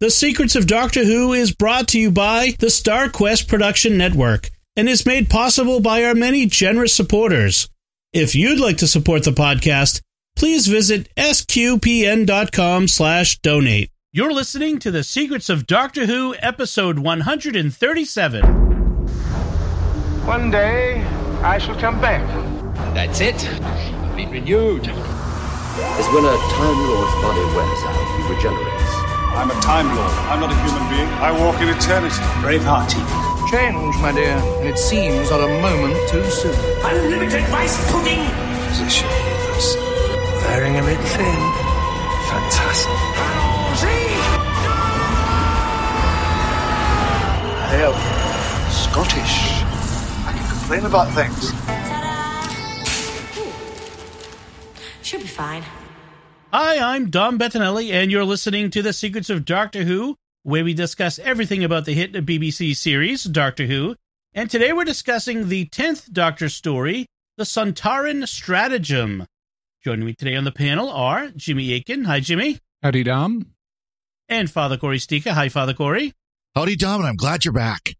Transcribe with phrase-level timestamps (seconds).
[0.00, 4.48] The Secrets of Doctor Who is brought to you by the Star Quest Production Network
[4.74, 7.68] and is made possible by our many generous supporters.
[8.14, 10.00] If you'd like to support the podcast,
[10.36, 13.90] please visit sqpn.com slash donate.
[14.10, 18.42] You're listening to The Secrets of Doctor Who, episode 137.
[20.24, 21.02] One day,
[21.42, 22.26] I shall come back.
[22.94, 23.36] That's it.
[24.16, 24.88] Been renewed.
[24.88, 28.79] As when a Time Lord's body wears out, he regenerates.
[29.32, 30.12] I'm a Time Lord.
[30.30, 31.08] I'm not a human being.
[31.22, 32.16] I walk in eternity.
[32.42, 32.90] Braveheart.
[33.50, 36.54] Change, my dear, and it seems not a moment too soon.
[36.84, 38.26] Unlimited rice pudding.
[38.68, 39.76] Position with us.
[40.44, 41.40] Wearing a red fin.
[42.30, 43.00] Fantastic.
[47.70, 47.94] I am
[48.70, 49.36] Scottish.
[50.26, 51.52] I can complain about things.
[55.02, 55.64] Should be fine.
[56.52, 60.74] Hi, I'm Dom Bettinelli, and you're listening to The Secrets of Doctor Who, where we
[60.74, 63.94] discuss everything about the hit BBC series, Doctor Who.
[64.34, 69.26] And today we're discussing the 10th Doctor story, The Sontaran Stratagem.
[69.84, 72.02] Joining me today on the panel are Jimmy Akin.
[72.06, 72.58] Hi, Jimmy.
[72.82, 73.52] Howdy, Dom.
[74.28, 75.30] And Father Cory Sticha.
[75.30, 76.14] Hi, Father Cory.
[76.56, 77.94] Howdy, Dom, and I'm glad you're back.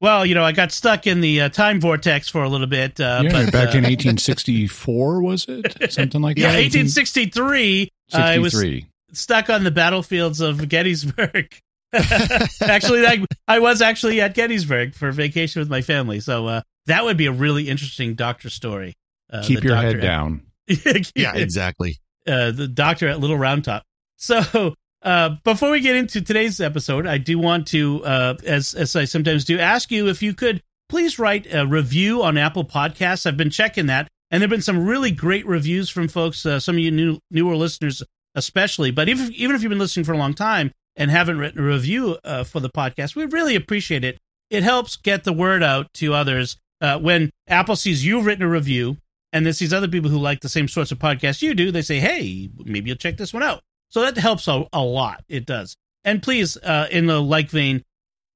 [0.00, 3.00] Well, you know, I got stuck in the uh, time vortex for a little bit.
[3.00, 5.92] Uh, yeah, but, back uh, in 1864, was it?
[5.92, 6.42] Something like that?
[6.42, 6.58] yeah, that?
[6.58, 7.88] 1863.
[8.12, 8.64] I was
[9.12, 11.58] stuck on the battlefields of Gettysburg.
[11.92, 17.04] actually, I, I was actually at Gettysburg for vacation with my family, so uh, that
[17.04, 18.94] would be a really interesting doctor story.
[19.32, 20.42] Uh, Keep your doctor head at- down.
[21.14, 21.98] Yeah, exactly.
[22.26, 23.84] uh, the doctor at Little Round Top.
[24.16, 28.96] So, uh, before we get into today's episode, I do want to, uh, as as
[28.96, 33.26] I sometimes do, ask you if you could please write a review on Apple Podcasts.
[33.26, 36.44] I've been checking that, and there've been some really great reviews from folks.
[36.44, 38.02] Uh, some of you new newer listeners,
[38.34, 41.60] especially, but even even if you've been listening for a long time and haven't written
[41.62, 44.18] a review uh, for the podcast, we really appreciate it.
[44.50, 46.56] It helps get the word out to others.
[46.80, 48.96] Uh, when Apple sees you've written a review
[49.32, 51.82] and then sees other people who like the same sorts of podcasts you do, they
[51.82, 55.24] say, "Hey, maybe you'll check this one out." So that helps a, a lot.
[55.28, 55.76] It does.
[56.04, 57.82] And please, uh, in the like vein,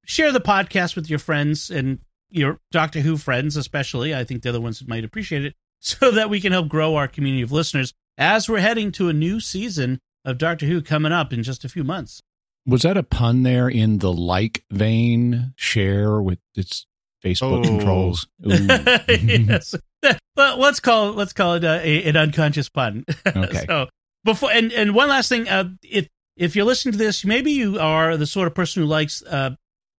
[0.07, 1.99] share the podcast with your friends and
[2.31, 4.15] your Doctor Who friends, especially.
[4.15, 6.97] I think they're the ones that might appreciate it, so that we can help grow
[6.97, 11.13] our community of listeners as we're heading to a new season of Doctor Who coming
[11.13, 12.21] up in just a few months.
[12.67, 15.55] Was that a pun there in the like vein?
[15.57, 16.87] Share with its
[17.25, 17.69] Facebook Oh.
[17.69, 18.27] controls.
[19.09, 19.75] Yes.
[20.37, 23.05] Well, let's call it, let's call it uh, a, an unconscious pun.
[23.27, 23.65] Okay.
[23.67, 23.89] so
[24.25, 27.79] before and and one last thing, uh, if if you're listening to this, maybe you
[27.79, 29.51] are the sort of person who likes uh,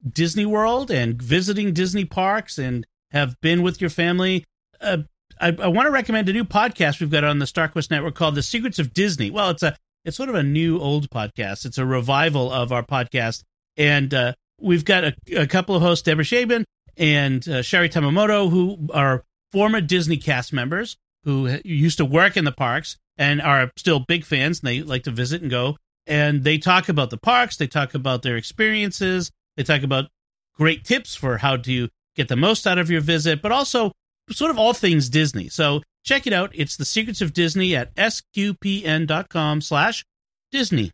[0.07, 4.45] Disney World and visiting Disney parks and have been with your family.
[4.79, 4.99] Uh,
[5.39, 8.35] I, I want to recommend a new podcast we've got on the StarQuest network called
[8.35, 9.31] The Secrets of Disney.
[9.31, 11.65] Well, it's a it's sort of a new old podcast.
[11.65, 13.43] It's a revival of our podcast,
[13.77, 16.65] and uh, we've got a, a couple of hosts, Deborah Shaban
[16.97, 22.45] and uh, Sherry Tamamoto, who are former Disney cast members who used to work in
[22.45, 24.59] the parks and are still big fans.
[24.59, 25.77] And they like to visit and go,
[26.07, 27.57] and they talk about the parks.
[27.57, 29.31] They talk about their experiences.
[29.57, 30.09] They talk about
[30.55, 33.91] great tips for how to get the most out of your visit, but also
[34.29, 35.49] sort of all things Disney.
[35.49, 36.51] So check it out.
[36.53, 40.05] It's the Secrets of Disney at sqpn.com slash
[40.51, 40.91] Disney.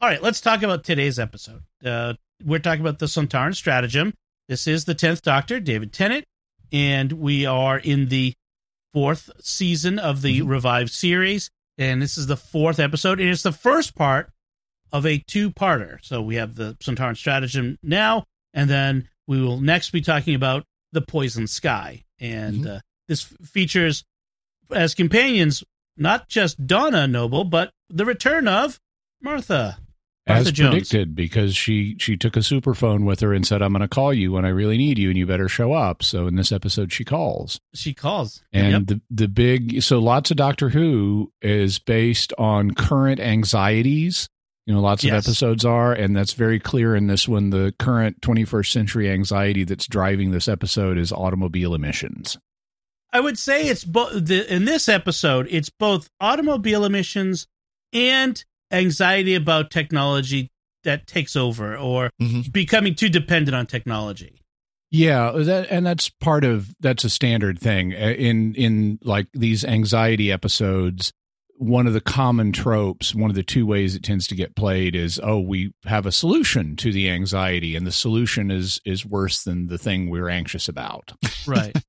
[0.00, 1.62] All right, let's talk about today's episode.
[1.84, 4.14] Uh, we're talking about the Sontaran Stratagem.
[4.48, 6.24] This is the 10th Doctor, David Tennant,
[6.72, 8.32] and we are in the
[8.92, 11.50] fourth season of the revived series.
[11.78, 14.30] And this is the fourth episode, and it's the first part
[14.92, 15.98] of a two parter.
[16.02, 20.64] So we have the Sontaran Stratagem now, and then we will next be talking about
[20.92, 22.04] the Poison Sky.
[22.18, 24.04] And uh, this f- features
[24.70, 25.64] as companions
[25.96, 28.80] not just Donna Noble, but the return of
[29.22, 29.78] Martha.
[30.28, 30.70] Martha As Jones.
[30.70, 34.12] predicted, because she she took a superphone with her and said, "I'm going to call
[34.12, 36.92] you when I really need you, and you better show up." So in this episode,
[36.92, 37.58] she calls.
[37.74, 38.42] She calls.
[38.52, 38.82] And Yep.
[38.86, 44.28] the the big so lots of Doctor Who is based on current anxieties.
[44.66, 47.50] You know, lots of episodes are, and that's very clear in this one.
[47.50, 52.38] The current 21st century anxiety that's driving this episode is automobile emissions.
[53.12, 55.48] I would say it's both in this episode.
[55.50, 57.48] It's both automobile emissions
[57.92, 60.50] and anxiety about technology
[60.84, 62.50] that takes over or Mhm.
[62.52, 64.40] becoming too dependent on technology.
[64.90, 70.32] Yeah, that and that's part of that's a standard thing in in like these anxiety
[70.32, 71.12] episodes.
[71.56, 74.96] One of the common tropes, one of the two ways it tends to get played
[74.96, 79.44] is, oh, we have a solution to the anxiety, and the solution is is worse
[79.44, 81.12] than the thing we're anxious about.
[81.46, 81.76] Right.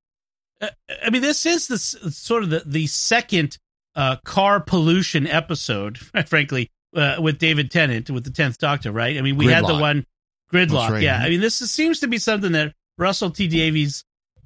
[0.61, 0.69] Uh,
[1.03, 3.57] I mean, this is the sort of the the second
[3.95, 5.97] uh, car pollution episode,
[6.27, 9.17] frankly, uh, with David Tennant with the Tenth Doctor, right?
[9.17, 10.05] I mean, we had the one
[10.53, 10.89] Gridlock.
[10.89, 11.03] Right.
[11.03, 14.03] Yeah, I mean, this is, seems to be something that Russell T Davies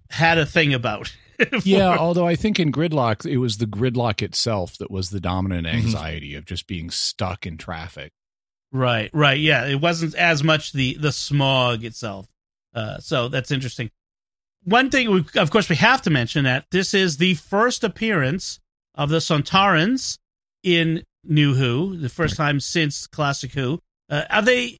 [0.10, 1.14] had a thing about.
[1.66, 5.68] Yeah, although I think in gridlock, it was the gridlock itself that was the dominant
[5.68, 5.78] Mm-hmm.
[5.88, 8.14] anxiety of just being stuck in traffic.
[8.72, 9.38] Right, right.
[9.38, 12.28] Yeah, it wasn't as much the the smog itself.
[12.74, 13.92] Uh, so that's interesting.
[14.64, 18.62] One thing, we, of course, we have to mention that this is the first appearance
[18.96, 20.18] of the Sontarans
[20.64, 23.80] in New Who, the first time since Classic Who.
[24.10, 24.78] Uh, are they?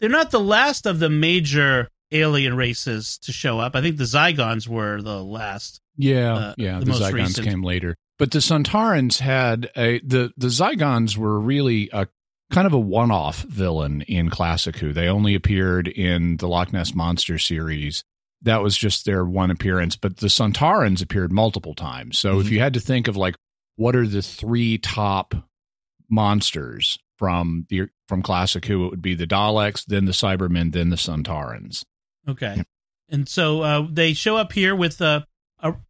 [0.00, 3.74] They're not the last of the major alien races to show up.
[3.74, 5.80] I think the Zygons were the last.
[5.96, 6.78] Yeah, Uh, yeah.
[6.80, 7.46] the The, Zygons recent.
[7.46, 12.08] came later, but the Sontarans had a the the Zygons were really a
[12.50, 14.92] kind of a one off villain in Classic Who.
[14.92, 18.02] They only appeared in the Loch Ness Monster series.
[18.42, 22.18] That was just their one appearance, but the Sontarans appeared multiple times.
[22.18, 22.50] So if Mhm.
[22.50, 23.36] you had to think of like
[23.76, 25.34] what are the three top
[26.08, 30.90] monsters from the from Classic Who, it would be the Daleks, then the Cybermen, then
[30.90, 31.84] the Sontarans.
[32.28, 32.62] Okay.
[33.08, 35.24] And so uh, they show up here with a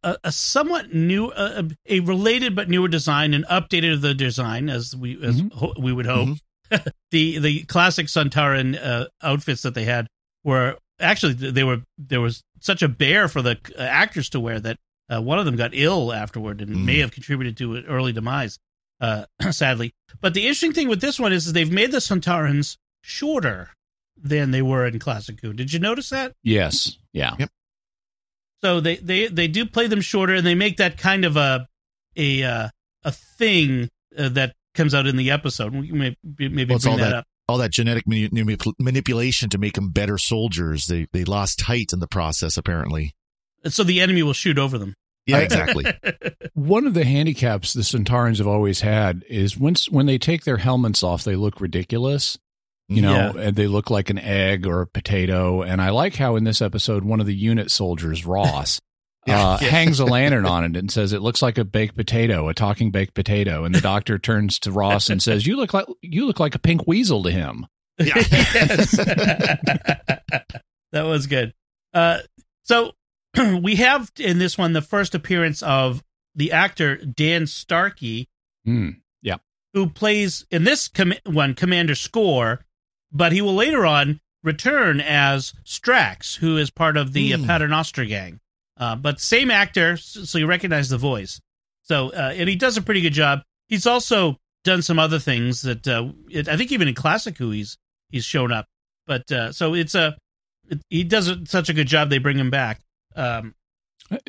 [0.03, 4.69] a, a, somewhat new, uh, a related but newer design, and updated of the design
[4.69, 5.51] as we as Mhm.
[5.53, 6.37] ho- we would hope.
[7.11, 10.07] the the classic Sontaran uh, outfits that they had
[10.45, 14.59] were actually they were there was such a bear for the uh, actors to wear
[14.61, 14.77] that
[15.13, 17.01] uh, one of them got ill afterward and may Mhm.
[17.01, 18.57] have contributed to an early demise.
[19.01, 22.77] Uh, sadly, but the interesting thing with this one is, is they've made the Sontarans
[23.01, 23.69] shorter
[24.17, 25.51] than they were in Classic Who.
[25.53, 26.31] Did you notice that?
[26.43, 27.35] Yes, yeah.
[28.63, 31.67] So they they they do play them shorter, and they make that kind of a
[32.15, 32.69] a uh,
[33.03, 35.73] a thing uh, that comes out in the episode.
[35.73, 37.25] We may maybe Well, bring all that, that- up.
[37.47, 40.87] All that genetic manipulation to make them better soldiers.
[40.87, 43.13] They they lost height in the process, apparently.
[43.67, 44.93] So the enemy will shoot over them.
[45.25, 45.85] Yeah, exactly.
[46.53, 50.57] One of the handicaps the Sontarans have always had is once when they take their
[50.57, 52.37] helmets off, they look ridiculous.
[52.87, 55.63] You know, and they look like an egg or a potato.
[55.63, 58.79] And I like how in this episode, one of the unit soldiers, Ross,
[59.25, 59.43] Yeah.
[59.43, 62.53] uh, hangs a lantern on it and says it looks like a baked potato, a
[62.53, 63.63] talking baked potato.
[63.63, 66.59] And the doctor turns to Ross and says, "You look like you look like a
[66.59, 67.65] pink weasel to him."
[67.97, 68.91] yes.
[68.91, 70.21] that
[70.93, 71.53] was good.
[71.91, 72.19] Uh,
[72.63, 72.91] so
[73.61, 76.03] we have in this one the first appearance of
[76.35, 78.27] the actor Dan Starkey,
[78.65, 78.89] Hmm.
[79.73, 82.59] who plays in this com- one Commander Skorr,
[83.11, 87.45] but he will later on return as Strax, who is part of the uh, Hmm.
[87.45, 88.39] Paternoster gang.
[88.77, 91.39] Uh, but same actor, so you recognize the voice.
[91.83, 93.41] So uh, and he does a pretty good job.
[93.67, 97.51] He's also done some other things that uh, it, I think even in Classic Who
[97.51, 97.77] he's
[98.09, 98.65] he's shown up.
[99.07, 100.17] But uh, so it's a
[100.69, 102.09] it, he does such a good job.
[102.09, 102.81] They bring him back.
[103.15, 103.55] Um,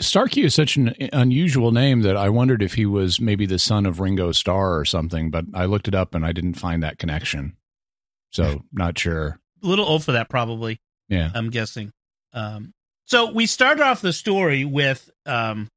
[0.01, 3.85] Starkey is such an unusual name that I wondered if he was maybe the son
[3.85, 6.99] of Ringo Starr or something, but I looked it up and I didn't find that
[6.99, 7.57] connection.
[8.31, 9.39] So, not sure.
[9.63, 10.79] a little old for that, probably.
[11.09, 11.31] Yeah.
[11.35, 11.93] I'm guessing.
[12.33, 12.73] Um,
[13.05, 15.69] so we start off the story with um,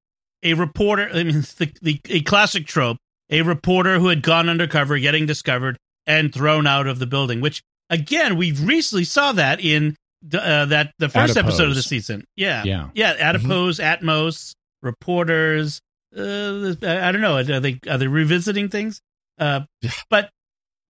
[0.43, 1.09] a reporter.
[1.13, 2.97] I mean, the, the a classic trope:
[3.29, 7.41] a reporter who had gone undercover, getting discovered and thrown out of the building.
[7.41, 9.95] Which again, we recently saw that in
[10.33, 12.25] uh, that the first episode of the season.
[12.35, 12.89] Yeah, Yeah.
[12.93, 13.15] yeah.
[13.19, 15.81] Adipose, Atmos, reporters.
[16.15, 17.37] Uh, I don't know.
[17.37, 19.01] Are they are they revisiting things?
[19.37, 19.61] Uh,
[20.09, 20.29] but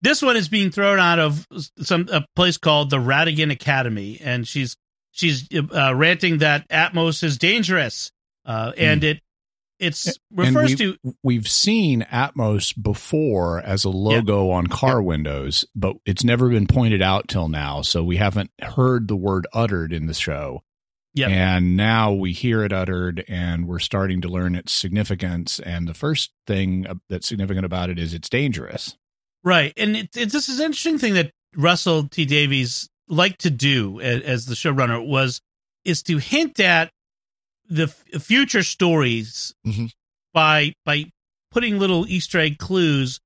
[0.01, 1.45] this one is being thrown out of
[1.81, 4.75] some a place called the Rattigan Academy, and she's
[5.11, 8.11] she's uh, ranting that Atmos is dangerous,
[8.45, 9.19] uh, and it
[9.79, 16.23] it's refers to we've seen Atmos before as a logo on car windows, but it's
[16.23, 17.81] never been pointed out till now.
[17.81, 20.63] So we haven't heard the word uttered in the show.
[21.15, 21.29] Yep.
[21.31, 25.59] And now we hear it uttered and we're starting to learn its significance.
[25.59, 28.95] And the first thing that's significant about it is it's dangerous.
[29.43, 33.49] right, and it, it, this is an interesting thing that Russell T Davies liked to
[33.49, 35.41] do as, as the showrunner was
[35.83, 36.91] is to hint at
[37.69, 39.91] the f- future stories Mhm.
[40.33, 41.05] by by
[41.51, 43.19] putting little Easter egg clues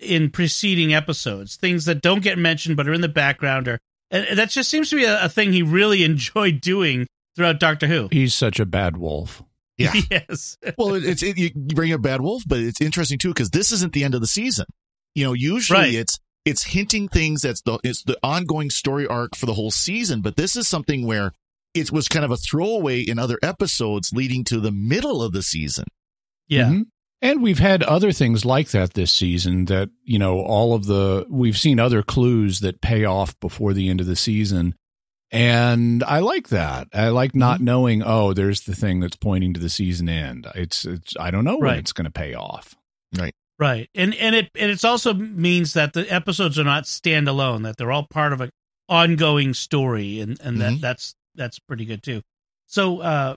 [0.00, 3.78] in preceding episodes, things that don't get mentioned but are in the background, or
[4.10, 7.86] and that just seems to be a, a thing he really enjoyed doing throughout Doctor
[7.86, 8.08] Who.
[8.10, 9.42] He's such a bad wolf.
[9.78, 9.92] Yeah.
[10.10, 13.50] yes, well, it, it's it, you bring up Bad Wolf, but it's interesting too because
[13.50, 14.66] this isn't the end of the season.
[15.14, 15.94] You know, usually Right.
[15.94, 20.20] it's it's hinting things that's the it's the ongoing story arc for the whole season,
[20.20, 21.30] but this is something where
[21.74, 25.42] it was kind of a throwaway in other episodes leading to the middle of the
[25.42, 25.84] season.
[26.48, 26.84] yeah, Mhm.
[27.20, 31.26] And we've had other things like that this season that, you know, all of the,
[31.28, 34.74] we've seen other clues that pay off before the end of the season.
[35.30, 36.88] And I like that.
[36.94, 40.46] I like not knowing, oh, there's the thing that's pointing to the season end.
[40.54, 41.78] It's, it's, I don't know when Right.
[41.78, 42.74] it's going to pay off.
[43.16, 43.90] Right, Right.
[43.94, 47.90] and and it and it's also means that the episodes are not standalone; that they're
[47.92, 48.50] all part of an
[48.88, 50.80] ongoing story, and and that Mhm.
[50.80, 52.20] that's that's pretty good too.
[52.66, 53.34] So, uh,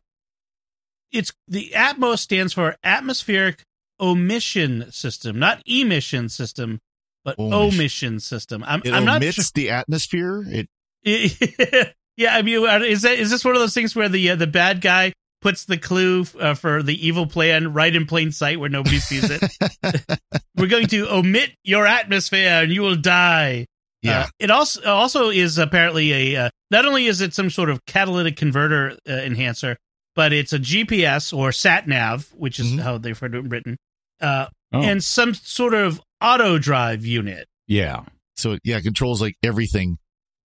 [1.12, 3.64] it's the Atmos stands for Atmospheric
[4.00, 6.80] Omission System, not emission system,
[7.24, 7.54] but Omission.
[7.54, 8.64] omission system.
[8.66, 9.46] I'm It I'm not omits sure.
[9.54, 10.44] the atmosphere.
[10.48, 10.68] It
[12.18, 14.36] yeah, I mean, uh, is that is this one of those things where the uh,
[14.36, 18.60] the bad guy puts the clue uh, for the evil plan right in plain sight
[18.60, 19.42] where nobody sees it?
[20.56, 23.66] We're going to omit your atmosphere and you will die.
[24.02, 24.22] Yeah.
[24.22, 27.86] Uh, it also also is apparently a uh, not only is it some sort of
[27.86, 29.78] catalytic converter uh, enhancer,
[30.16, 32.82] but it's a GPS or sat nav, which is Mhm.
[32.82, 33.78] how they've heard it written,
[34.22, 34.82] uh, Oh.
[34.82, 37.48] and some sort of auto drive unit.
[37.68, 38.04] yeah.
[38.38, 39.98] so yeah, it controls like everything.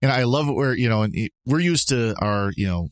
[0.02, 1.14] And I love it where, you know, and
[1.46, 2.88] we're used to our, you know,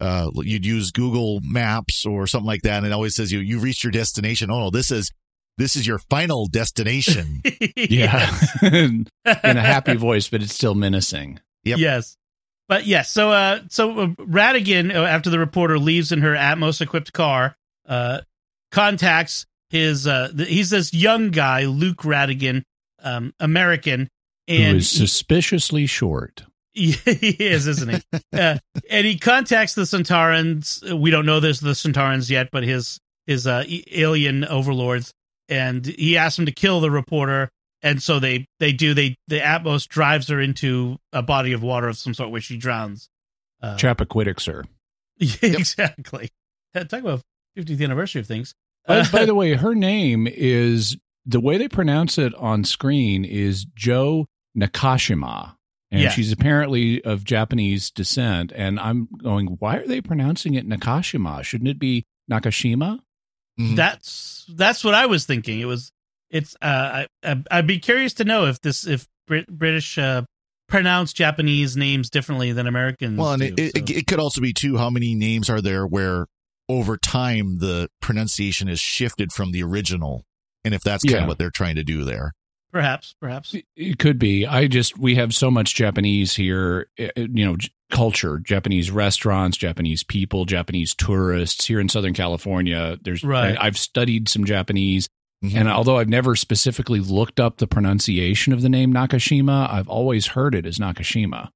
[0.00, 2.78] uh, you'd use Google Maps or something like that.
[2.78, 4.50] And it always says you, you've reached your destination.
[4.50, 5.12] Oh, no, this is,
[5.60, 7.42] this is your final destination.
[7.76, 8.38] Yeah.
[8.62, 11.40] in a happy voice, but it's still menacing.
[11.64, 11.78] Yep.
[11.78, 12.16] Yes.
[12.68, 16.80] But yes, so uh, so uh, Rattigan, uh, after the reporter leaves in her Atmos
[16.80, 17.56] equipped car,
[17.88, 18.20] uh,
[18.70, 20.06] contacts his.
[20.06, 22.62] Uh, th- he's this young guy, Luke Rattigan,
[23.02, 24.08] um, American,
[24.46, 26.44] and is suspiciously short.
[26.72, 28.02] he, he is, isn't he?
[28.32, 30.80] uh, and he contacts the Sontarans.
[30.96, 35.12] We don't know there's the Sontarans yet, but his his uh, alien overlords,
[35.50, 37.50] and he asks him to kill the reporter.
[37.82, 38.92] And so they they do.
[38.94, 42.56] They the Atmos drives her into a body of water of some sort where she
[42.56, 43.08] drowns.
[43.62, 44.64] Uh, Chappaquiddick,
[45.18, 46.30] yeah, exactly.
[46.74, 47.22] Uh, Talk about
[47.58, 48.54] 50th anniversary of things.
[48.86, 53.24] By, Uh, by the way, her name is the way they pronounce it on screen
[53.24, 54.26] is Jo
[54.56, 55.56] Nakashima.
[55.90, 56.10] And Yeah.
[56.10, 58.52] she's apparently of Japanese descent.
[58.54, 61.42] And I'm going, why are they pronouncing it Nakashima?
[61.42, 63.00] Shouldn't it be Nakashima?
[63.58, 63.76] Mhm.
[63.76, 65.60] that's that's what I was thinking.
[65.60, 65.90] It was
[66.30, 66.54] it's.
[66.62, 70.22] Uh, I, I I'd be curious to know if this if Brit, British uh,
[70.68, 73.18] pronounce Japanese names differently than Americans.
[73.18, 73.94] well, and do, it, it, so.
[73.96, 76.26] it could also be too, how many names are there where
[76.68, 80.24] over time the pronunciation is shifted from the original?
[80.64, 81.22] And if that's kind Yeah.
[81.22, 82.32] of what they're trying to do there.
[82.72, 83.54] perhaps perhaps.
[83.54, 84.46] It- It could be.
[84.46, 88.90] I just, we have so much Japanese here, eh, eh, you know, j- culture, Japanese
[88.90, 92.98] restaurants, Japanese people, Japanese tourists here in Southern California.
[93.02, 93.56] There's, Right.
[93.58, 95.08] I, I've studied some Japanese.
[95.44, 95.54] Mhm.
[95.54, 100.28] And although I've never specifically looked up the pronunciation of the name Nakashima, I've always
[100.28, 101.48] heard it as Nakashima.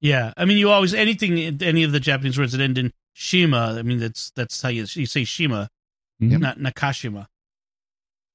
[0.00, 3.76] Yeah, I mean, you always anything any of the Japanese words that end in shima.
[3.78, 5.68] I mean, that's that's how you you say shima,
[6.20, 6.40] Mhm.
[6.40, 7.26] not nakashima.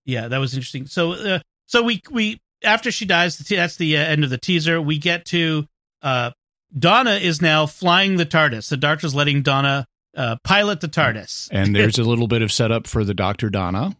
[0.05, 0.85] Yeah, that was interesting.
[0.87, 4.81] So, uh, so we we after she dies, that's the uh, end of the teaser.
[4.81, 5.67] We get to
[6.01, 6.31] uh,
[6.77, 8.69] Donna is now flying the TARDIS.
[8.69, 11.49] The Doctor's letting Donna uh, pilot the TARDIS.
[11.51, 13.49] And there's a little bit of setup for the Dr.
[13.49, 13.95] Donna.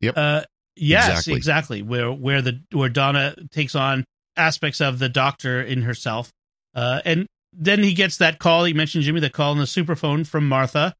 [0.00, 0.14] Yep.
[0.16, 0.42] Uh,
[0.76, 1.34] yes, Exactly.
[1.34, 1.82] exactly.
[1.82, 4.04] Where where the where Donna takes on
[4.36, 6.30] aspects of the Doctor in herself,
[6.74, 8.68] uh, and then he gets that call.
[8.68, 10.94] You mentioned Jimmy, the call on the superphone from Martha,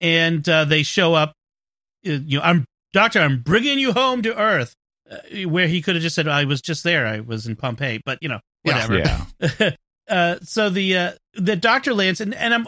[0.00, 1.32] and uh, they show up.
[2.06, 3.20] uh, You know, I'm Doctor.
[3.20, 4.74] I'm bringing you home to Earth.
[5.10, 7.06] Uh, where he could have just said, "I was just there.
[7.06, 8.86] I was in Pompeii," but you know, Yeah.
[8.86, 9.26] whatever.
[9.40, 9.70] Yeah.
[10.08, 12.66] uh, so the uh, the Doctor lands, and, and I'm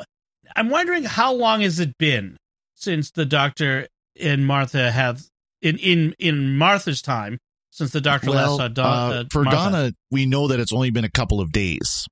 [0.57, 2.37] I'm wondering how long has it been
[2.75, 3.88] since the Doctor
[4.21, 5.23] and Martha have
[5.62, 7.38] in in in Martha's time
[7.71, 9.71] since the Doctor last saw Don, uh, uh, for Martha.
[9.71, 12.07] Donna, we know that it's only been a couple of days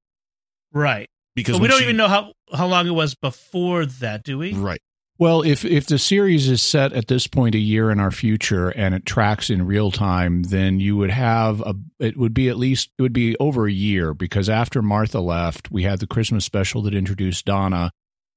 [0.72, 1.08] right?
[1.34, 4.38] because But we don't she- even know how how long it was before that, do
[4.38, 4.52] we?
[4.52, 4.80] Right.
[5.18, 8.68] Well, if if the series is set at this point a year in our future
[8.68, 12.58] and it tracks in real time, then you would have a it would be at
[12.58, 16.44] least it would be over a year because after Martha left, we had the Christmas
[16.44, 17.90] special that introduced Donna,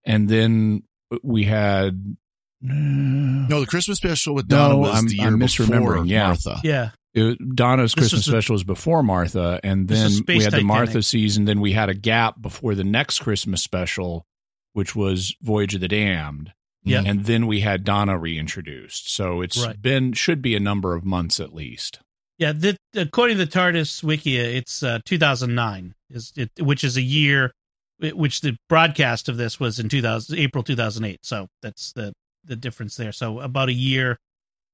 [0.06, 0.84] and then
[1.22, 2.16] we had
[2.62, 6.28] No, the Christmas special with Donna No, was I'm- the year I'm before misremembering, yeah.
[6.28, 6.62] Martha.
[6.64, 10.44] Yeah, it, Donna's This Christmas was the- special was before Martha, and then we Space
[10.46, 11.44] had the Martha season.
[11.44, 14.26] Then we had a gap before the next Christmas special,
[14.72, 16.54] which was Voyage of the Damned.
[16.84, 17.04] Yeah.
[17.06, 19.14] and then we had Donna reintroduced.
[19.14, 19.82] So it's Right.
[19.82, 22.00] been should be a number of months at least.
[22.38, 22.52] yeah.
[22.54, 27.52] The, according to the TARDIS Wikia, it's uh, 2009, is it, which is a year,
[28.00, 31.20] which the broadcast of this was in 2000 April 2008.
[31.24, 32.14] So that's the
[32.46, 33.12] the difference there.
[33.12, 34.18] So about a year.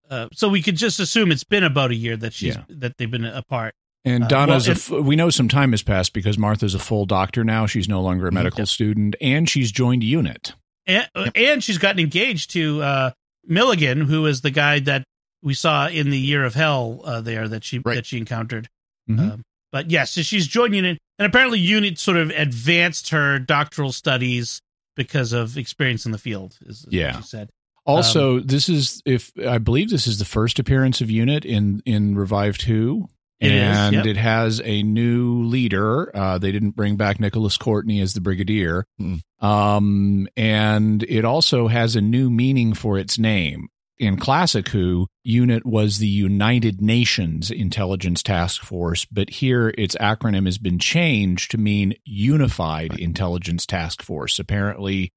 [0.07, 2.63] Uh, so we could just assume it's been about a year that she's Yeah.
[2.69, 3.73] that they've been apart.
[4.05, 6.79] And Uh, Donna's well, a f we know some time has passed because Martha's a
[6.79, 7.65] full doctor now.
[7.65, 8.67] She's no longer a medical Yep.
[8.67, 10.53] student, and she's joined UNIT.
[10.87, 13.11] And and she's gotten engaged to uh,
[13.45, 15.03] Milligan, who is the guy that
[15.41, 17.95] we saw in the Year of Hell uh, there that she Right.
[17.95, 18.67] that she encountered.
[19.09, 19.19] Mhm.
[19.33, 23.91] Um, but yes, so she's joined Unit, and apparently Unit sort of advanced her doctoral
[23.91, 24.61] studies
[24.95, 26.57] because of experience in the field.
[26.65, 27.17] Is, Yeah.
[27.17, 27.49] she said.
[27.85, 32.15] Also, this is if I believe this is the first appearance of Unit in in
[32.15, 34.05] Revived Who, It is, and yep.
[34.05, 36.15] it has a new leader.
[36.15, 39.15] Uh, they didn't bring back Nicholas Courtney as the Brigadier, Hmm.
[39.45, 43.67] um, and it also has a new meaning for its name.
[43.97, 50.45] In Classic Who, Unit was the United Nations Intelligence Task Force, but here its acronym
[50.45, 54.37] has been changed to mean Unified Intelligence Task Force.
[54.39, 55.11] Apparently,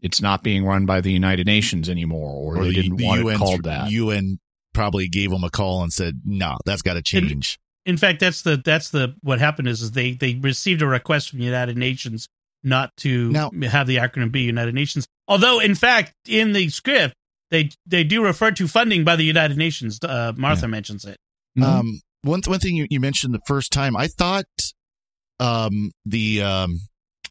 [0.00, 3.20] it's not being run by the United Nations anymore, or, they the- didn't the want
[3.20, 3.90] it UN's called that.
[3.90, 4.38] UN
[4.78, 8.42] probably gave them a call and said, "No, that's got to change." In fact, that's
[8.42, 11.76] the that's the what happened is, is they they received a request from the United
[11.76, 12.28] Nations
[12.62, 15.06] not to Now- have the acronym be United Nations.
[15.26, 17.14] Although, in fact, in the script
[17.50, 19.98] they they do refer to funding by the United Nations.
[20.02, 21.16] Uh, Martha mentions it.
[21.58, 21.62] Mhm.
[21.64, 24.44] Um, one one thing you, you mentioned the first time, I thought,
[25.40, 26.80] um, the um,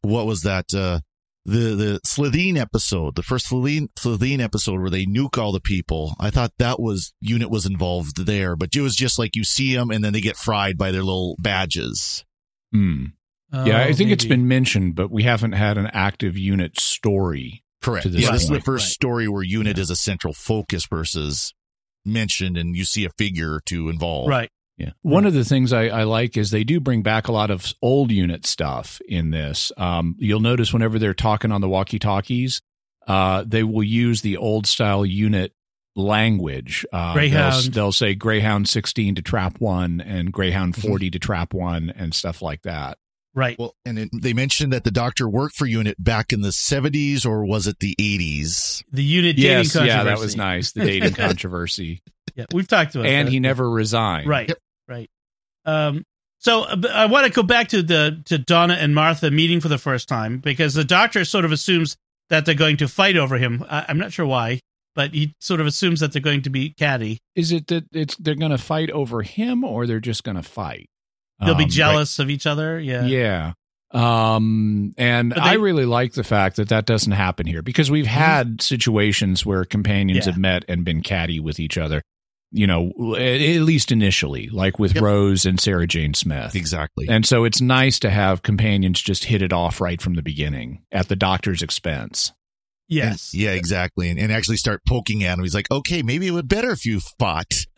[0.02, 0.74] what was that?
[0.74, 1.00] Uh,
[1.48, 6.14] the the Slitheen episode, the first Slitheen Slitheen episode where they nuke all the people.
[6.20, 9.74] I thought that was unit was involved there, but it was just like you see
[9.76, 12.24] them and then they get fried by their little badges.
[12.72, 13.06] Hmm.
[13.54, 17.64] Yeah, I Oh, think it's been mentioned, but we haven't had an active unit story.
[17.82, 18.12] Correct.
[18.12, 18.92] This yeah, this is the first Right.
[18.92, 21.54] story where unit is a central focus versus
[22.04, 24.30] mentioned, and you see a figure or two involved.
[24.30, 24.50] right.
[24.78, 24.92] Yeah.
[25.02, 27.74] One of the things I, I like is they do bring back a lot of
[27.82, 29.72] old unit stuff in this.
[29.76, 32.62] Um, you'll notice whenever they're talking on the walkie talkies,
[33.08, 35.54] uh, they will use the old style unit
[35.96, 36.86] language.
[36.94, 37.54] Uh, Greyhound.
[37.66, 40.88] They'll, they'll say Greyhound 16 to trap one and Greyhound Mm-hmm.
[40.88, 42.98] 40 to trap one and stuff like that.
[43.34, 43.58] Right.
[43.60, 47.24] Well, and it, they mentioned that the doctor worked for unit back in the 70s,
[47.26, 48.84] or was it the 80s?
[48.92, 49.88] the unit dating Yes, controversy.
[49.98, 50.72] yeah, that was nice.
[50.72, 52.02] The dating controversy.
[52.36, 53.32] Yeah, we've talked about and that.
[53.32, 54.28] he never resigned.
[54.28, 54.48] Right.
[54.50, 54.58] Yep.
[54.88, 55.10] Right.
[55.66, 56.04] Um,
[56.40, 59.68] so uh, I want to go back to the to Donna and Martha meeting for
[59.68, 61.98] the first time because the doctor sort of assumes
[62.30, 63.66] that they're going to fight over him.
[63.70, 64.60] I, I'm not sure why,
[64.96, 67.18] but he sort of assumes that they're going to be catty.
[67.36, 70.44] Is it that it's they're going to fight over him or they're just going to
[70.44, 70.88] fight?
[71.44, 72.80] They'll be Um, jealous of each other.
[72.80, 73.06] Yeah.
[73.06, 73.54] Yeah.
[73.92, 78.06] Um, and they- I really like the fact that that doesn't happen here because we've
[78.08, 80.32] had situations where companions Yeah.
[80.34, 82.02] have met and been catty with each other,
[82.52, 85.04] you know, at, at least initially, like with Yep.
[85.04, 86.56] Rose and Sarah Jane Smith.
[86.56, 87.08] Exactly.
[87.10, 90.84] And so it's nice to have companions just hit it off right from the beginning
[90.92, 92.32] at the doctor's expense.
[92.88, 93.34] Yes.
[93.34, 94.10] And- yeah, exactly.
[94.10, 95.44] And, and actually start poking at him.
[95.44, 97.54] He's like, okay, maybe it would be better if you fought.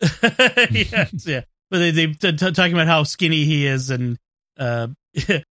[0.70, 1.26] yes.
[1.26, 1.42] Yeah.
[1.70, 4.18] But they they t- t- talking about how skinny he is and
[4.58, 4.88] uh
[5.28, 5.44] that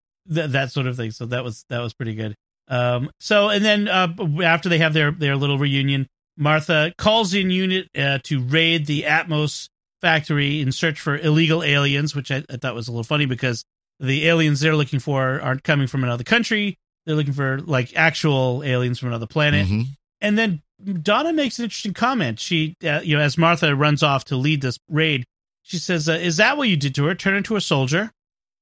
[0.51, 1.11] that sort of thing.
[1.11, 2.35] So that was that was pretty good.
[2.67, 3.09] Um.
[3.19, 4.07] So and then uh
[4.43, 6.07] after they have their their little reunion,
[6.39, 9.69] Martha calls in unit uh, to raid the Atmos
[10.01, 13.65] factory in search for illegal aliens, which I, I thought was a little funny because
[13.99, 16.77] the aliens they're looking for aren't coming from another country.
[17.05, 19.67] They're looking for like actual aliens from another planet.
[19.67, 19.87] Mhm.
[20.21, 20.61] And then
[21.01, 22.39] Donna makes an interesting comment.
[22.39, 25.25] She, uh, you know, as Martha runs off to lead this raid,
[25.63, 27.15] she says, uh, "Is that what you did to her?
[27.15, 28.11] Turn into a soldier?"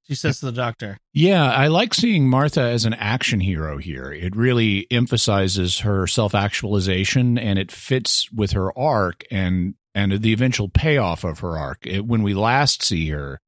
[0.07, 0.97] She says to the doctor.
[1.13, 4.11] Yeah, I like seeing Martha as an action hero here.
[4.11, 10.69] It really emphasizes her self-actualization and it fits with her arc and and the eventual
[10.69, 11.85] payoff of her arc.
[11.87, 13.41] It, when we last see her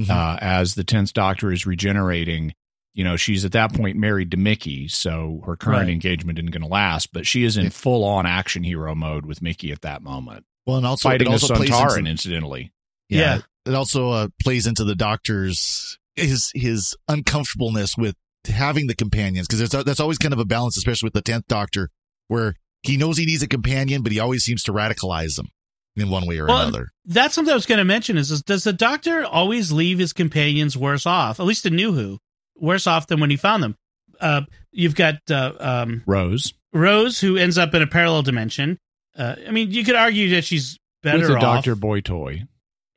[0.00, 0.10] Mhm.
[0.10, 2.54] uh, as the 10th Doctor is regenerating,
[2.94, 5.88] you know, she's at that point married to Mickey, so her current Right.
[5.90, 9.72] engagement isn't going to last, but she is in full-on action hero mode with Mickey
[9.72, 10.44] at that moment.
[10.66, 12.72] well, and also, Fighting it a also plays Sontaran, into, incidentally.
[13.08, 13.40] yeah, Yeah.
[13.66, 18.14] It also uh, plays into the doctor's his his uncomfortableness with
[18.46, 21.90] having the companions because that's always kind of a balance, especially with the tenth Doctor,
[22.28, 25.48] where he knows he needs a companion, but he always seems to radicalize them
[25.96, 26.88] in one way or Well, another.
[27.04, 28.16] That's something I was going to mention.
[28.16, 31.40] Is, is does the doctor always leave his companions worse off?
[31.40, 32.18] At least in New Who,
[32.56, 33.76] worse off than when he found them.
[34.20, 38.78] Uh, you've got uh, um, Rose Rose, who ends up in a parallel dimension.
[39.16, 41.40] Uh, I mean, you could argue that she's better with a off.
[41.40, 42.44] Doctor Boy toy.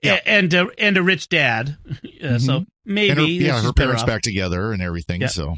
[0.01, 1.77] Yeah, and uh, and a rich dad.
[2.23, 5.21] Uh, So maybe her, yeah, her parents back together and everything.
[5.21, 5.27] Yeah.
[5.27, 5.55] So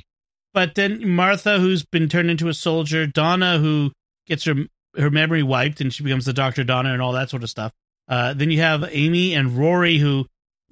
[0.54, 3.92] But then Martha, who's been turned into a soldier, Donna, who
[4.28, 4.56] gets her
[4.98, 7.72] her memory wiped and she becomes the Doctor Donna and all that sort of stuff.
[8.08, 10.26] Uh, then you have Amy and Rory, who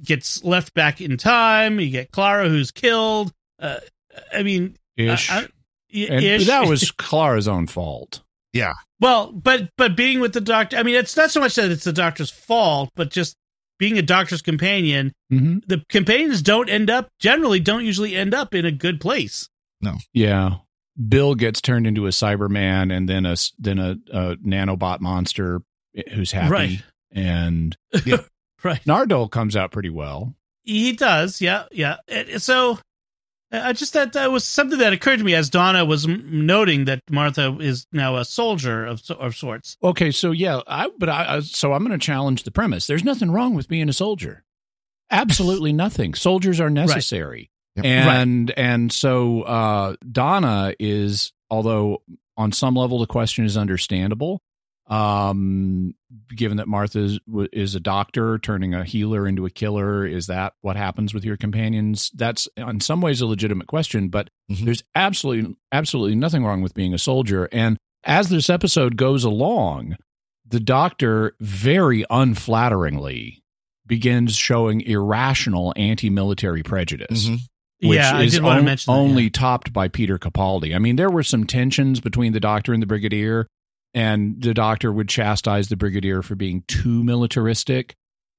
[0.04, 1.80] gets left back in time.
[1.80, 3.32] You get Clara, who's killed.
[3.60, 3.78] Uh,
[4.34, 5.32] I mean, Ish.
[5.32, 5.48] I- I-
[5.94, 6.48] y- and ish.
[6.48, 8.22] that was Clara's own fault.
[8.54, 11.72] yeah, well, but but being with the Doctor, I mean, it's not so much that
[11.72, 13.36] it's the Doctor's fault, but just
[13.82, 15.12] being a Doctor's companion.
[15.34, 15.58] Mm-hmm.
[15.66, 19.50] The companions don't end up generally don't usually end up in a good place.
[19.82, 19.96] No.
[20.14, 20.58] Yeah.
[21.10, 25.64] Bill gets turned into a Cyberman and then a s- then a, a nanobot monster
[26.14, 26.50] who's happy.
[26.52, 26.84] Right.
[27.12, 27.76] And
[28.64, 28.84] Right.
[28.86, 30.36] Nardole comes out pretty well.
[30.64, 31.96] He does, yeah, yeah.
[32.38, 32.78] So,
[33.52, 36.86] I just that that was something that occurred to me as Donna was m- noting
[36.86, 39.78] that Martha is now a soldier of of sorts.
[39.84, 42.88] Okay, so yeah, I but I I- so I'm going to challenge the premise.
[42.88, 44.44] There's nothing wrong with being a soldier.
[45.10, 46.14] Absolutely nothing.
[46.14, 47.52] Soldiers are necessary.
[47.76, 47.86] Yep.
[47.86, 52.02] And and so uh Donna is although
[52.38, 54.42] on some level the question is understandable
[54.92, 55.94] um
[56.36, 57.20] given that Martha is,
[57.54, 61.38] is a doctor turning a healer into a killer is that what happens with your
[61.38, 64.66] companions that's in some ways a legitimate question but Mhm.
[64.66, 69.96] there's absolutely absolutely nothing wrong with being a soldier and as this episode goes along
[70.46, 73.38] the doctor very unflatteringly
[73.88, 77.38] begins showing irrational anti-military prejudice Mhm.
[77.84, 79.30] which yeah, I is did want to on- mention that, only yeah.
[79.34, 80.76] topped by Peter Capaldi.
[80.76, 83.48] I mean, there were some tensions between the doctor and the brigadier,
[83.94, 87.96] and the doctor would chastise the brigadier for being too militaristic.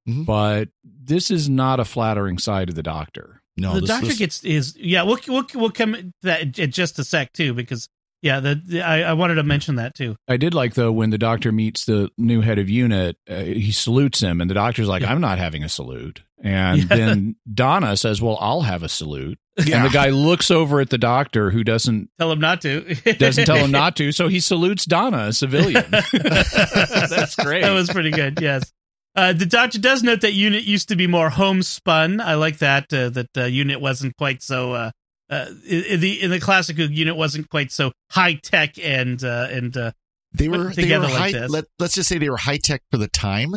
[0.08, 0.26] Mhm.
[0.26, 3.40] But this is not a flattering side of the doctor.
[3.56, 5.02] No, the this- doctor this- gets is yeah.
[5.02, 7.88] We'll we'll we'll come to that in just a sec too because
[8.22, 10.16] yeah, the, the I, I wanted to mention that too.
[10.28, 13.72] I did like though when the doctor meets the new head of unit, uh, he
[13.72, 15.10] salutes him, and the doctor's like, Yeah.
[15.12, 16.84] "I'm not having a salute." And Yeah.
[16.96, 19.76] then Donna says, "Well, I'll have a salute." Yeah.
[19.76, 22.94] And the guy looks over at the doctor, who doesn't Tell him not to.
[23.18, 25.84] doesn't tell him not to, so he salutes Donna, a civilian.
[25.90, 27.62] That's great.
[27.62, 28.40] That was pretty good.
[28.40, 28.72] Yes.
[29.14, 32.20] Uh, the doctor does note that unit used to be more homespun.
[32.20, 32.92] I like that.
[32.92, 34.90] Uh, that uh, unit wasn't quite so.
[35.32, 39.48] Uh, in in the in the classic unit wasn't quite so high tech and uh,
[39.50, 39.90] and uh,
[40.34, 41.50] they put were they together were like high, this.
[41.50, 43.54] let, let's just say they were high tech for the time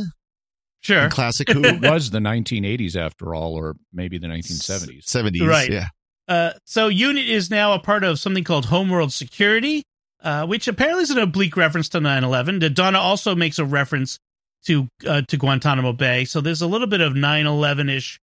[0.80, 1.04] sure.
[1.04, 5.04] in classic Who it was the 1980s after all, or maybe the 1970s.
[5.04, 5.70] 70s Right.
[5.70, 5.88] yeah
[6.30, 9.84] Uh, so unit is now a part of something called Homeworld Security,
[10.24, 12.62] uh, which apparently is an oblique reference to 9/11.
[12.62, 14.18] The Donna also makes a reference
[14.66, 18.22] to uh, to Guantanamo Bay, so there's a little bit of 9/11 ish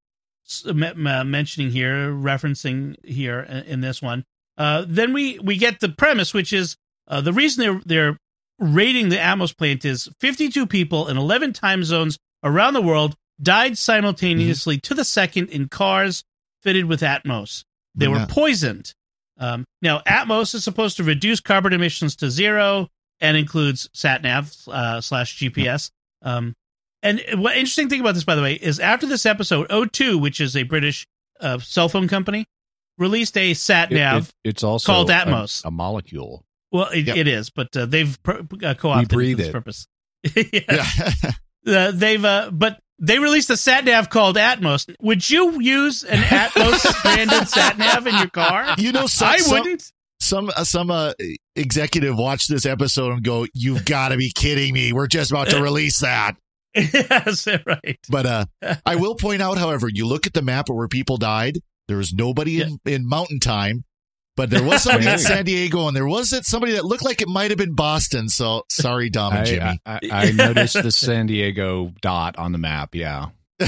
[0.73, 4.23] mentioning here, referencing here in, this one.
[4.57, 6.75] Uh, then we we get the premise, which is
[7.07, 8.17] uh, the reason they're they're
[8.59, 13.77] raiding the Atmos plant is 52 people in 11 time zones around the world died
[13.77, 16.23] simultaneously to the second in cars
[16.61, 17.63] fitted with Atmos.
[17.95, 18.93] They were poisoned.
[19.37, 22.87] Um, now, Atmos is supposed to reduce carbon emissions to zero
[23.19, 25.89] and includes sat nav uh, slash GPS.
[26.21, 26.53] Um,
[27.03, 30.39] and what interesting thing about this, by the way, is after this episode, O2, which
[30.41, 31.07] is a British
[31.39, 32.45] uh, cell phone company,
[32.97, 34.29] released a sat nav.
[34.43, 35.63] it- it's also called Atmos.
[35.65, 36.43] a, molecule.
[36.71, 37.17] well, it, Yep.
[37.17, 39.51] it is, but uh, they've pro- uh, co-opted it breathe this it.
[39.51, 39.87] purpose.
[40.35, 40.85] yeah
[41.67, 44.91] Uh, they've, uh, but they released a sat nav called Atmos.
[44.99, 48.73] Would you use an Atmos branded sat nav in your car?
[48.79, 49.91] you know some, I some- wouldn't.
[50.19, 51.13] some uh, some uh,
[51.55, 55.49] executive watch this episode and go you've got to be kidding me we're just about
[55.49, 56.35] to release that
[56.93, 57.99] yes, right.
[58.09, 58.45] but uh
[58.85, 61.97] i will point out however you look at the map of where people died there
[61.97, 63.83] was nobody in, in mountain time
[64.37, 67.21] but there was somebody in san diego and there was it somebody that looked like
[67.21, 70.81] it might have been boston so sorry dom and I, jimmy I, I, I noticed
[70.81, 72.95] the San Diego dot on the map.
[72.95, 73.27] Yeah.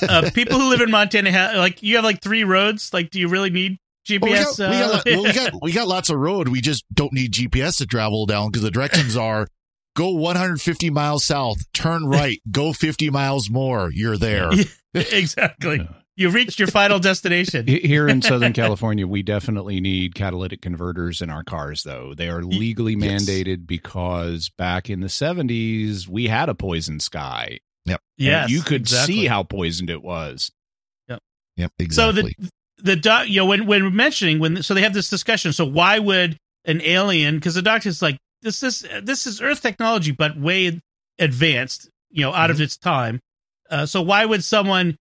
[0.00, 2.92] Uh, people who live in Montana have like you have like three roads.
[2.92, 4.58] Like, do you really need Well, we, GPS?
[4.58, 6.48] got, we, got, uh, well, we got we got lots of road.
[6.48, 9.48] We just don't need GPS to travel down because the directions are
[9.98, 13.90] go 150 miles south, turn right, go 50 miles more.
[13.92, 14.50] You're there.
[14.94, 15.86] exactly.
[16.16, 17.66] You reached your final destination.
[17.66, 22.14] Here in Southern California, we definitely need catalytic converters in our cars, though.
[22.14, 23.24] They are legally yes.
[23.24, 27.58] mandated because back in the 70s, we had a poison sky.
[27.86, 29.14] And Yes, you could exactly.
[29.14, 30.50] see how poisoned it was.
[31.56, 32.34] Yep, So exactly.
[32.36, 32.50] So the
[32.94, 35.52] the doc, you know, when when mentioning when so they have this discussion.
[35.52, 37.34] So why would an alien?
[37.36, 40.80] Because the doctor's like this is this is Earth technology, but way
[41.18, 43.20] advanced, you know, out of its time.
[43.70, 44.96] Uh, so why would someone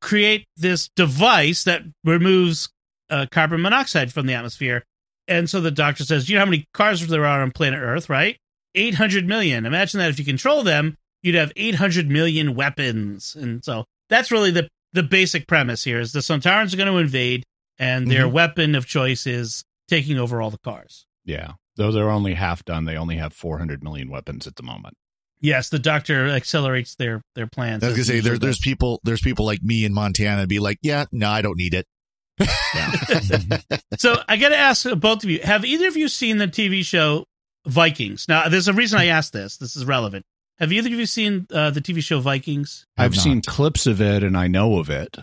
[0.00, 2.68] create this device that removes
[3.10, 4.82] uh, carbon monoxide from the atmosphere?
[5.28, 8.08] And so the doctor says, you know how many cars there are on planet Earth,
[8.08, 8.36] right?
[8.74, 9.66] 800 million.
[9.66, 13.34] Imagine that if you control them, you'd have 800 million weapons.
[13.34, 16.96] And so that's really the the basic premise here is the Sontarans are going to
[16.98, 17.44] invade
[17.78, 18.32] and their Mhm.
[18.32, 21.04] weapon of choice is taking over all the cars.
[21.24, 21.52] Yeah.
[21.76, 24.96] Though they're only half done, they only have 400 million weapons at the moment.
[25.40, 27.84] Yes, the doctor accelerates their their plans.
[27.84, 30.58] I was gonna say usually there, there's people there's people like me in Montana be
[30.58, 31.86] like, yeah, no, I don't need it.
[33.98, 36.84] so I got to ask both of you: Have either of you seen the TV
[36.84, 37.24] show
[37.66, 38.28] Vikings?
[38.28, 39.56] Now, there's a reason I asked this.
[39.56, 40.24] This is relevant.
[40.58, 42.86] Have either of you seen uh, the TV show Vikings?
[42.96, 45.16] I've seen clips of it and I know of it.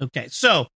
[0.00, 0.66] Okay, so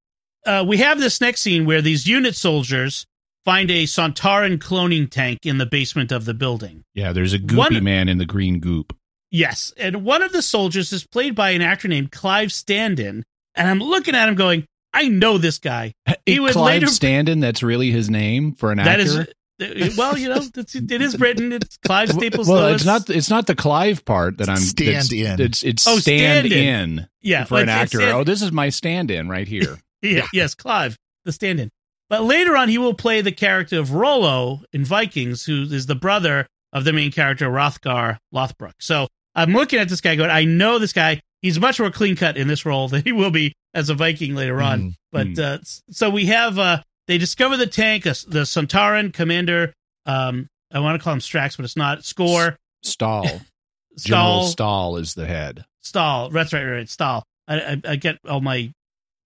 [0.47, 3.07] uh, we have this next scene where these unit soldiers
[3.49, 6.85] find a Sontaran cloning tank in the basement of the building.
[6.95, 8.95] Yeah, there's a goopy One- man in the green goop.
[9.31, 13.23] Yes, and one of the soldiers is played by an actor named Clive Standen,
[13.55, 15.93] and I'm looking at him going, I know this guy.
[16.07, 16.87] He He would Clive later.
[16.93, 19.27] Standen, that's really his name for an That actor.
[19.61, 21.53] is, uh, well, you know, it's, it is Britain.
[21.53, 22.77] It's Clive Staples well, Lewis.
[22.77, 23.09] it's not.
[23.11, 24.57] It's not the Clive part that I'm.
[24.59, 25.41] Stand in.
[25.41, 26.99] It's it's Oh, stand, stand in.
[27.01, 27.09] in.
[27.23, 28.03] Yeah, for an it's- it's actor.
[28.05, 29.79] stand- oh, this is my stand-in right here.
[30.03, 31.71] Yeah, Yes, Clive, the stand-in.
[32.11, 35.95] But later on, he will play the character of Rollo in Vikings, who is the
[35.95, 38.73] brother of the main character Rothgar Lothbrok.
[38.81, 41.21] So I'm looking at this guy going, I know this guy.
[41.43, 44.35] He's much more clean cut in this role than he will be as a Viking
[44.35, 44.81] later on.
[44.81, 44.95] Mhm.
[45.13, 45.39] But Mm.
[45.39, 45.59] uh,
[45.91, 49.73] so we have uh, they discover the tank, uh, the Sontaran commander.
[50.05, 52.01] Um, I want to call him Strax, but it's not.
[52.01, 53.25] Skorr Staal.
[53.99, 55.65] General Staal Staal is the head.
[55.83, 56.31] Staal.
[56.31, 57.23] That's right, right, Staal.
[57.47, 58.73] I, I, I get all my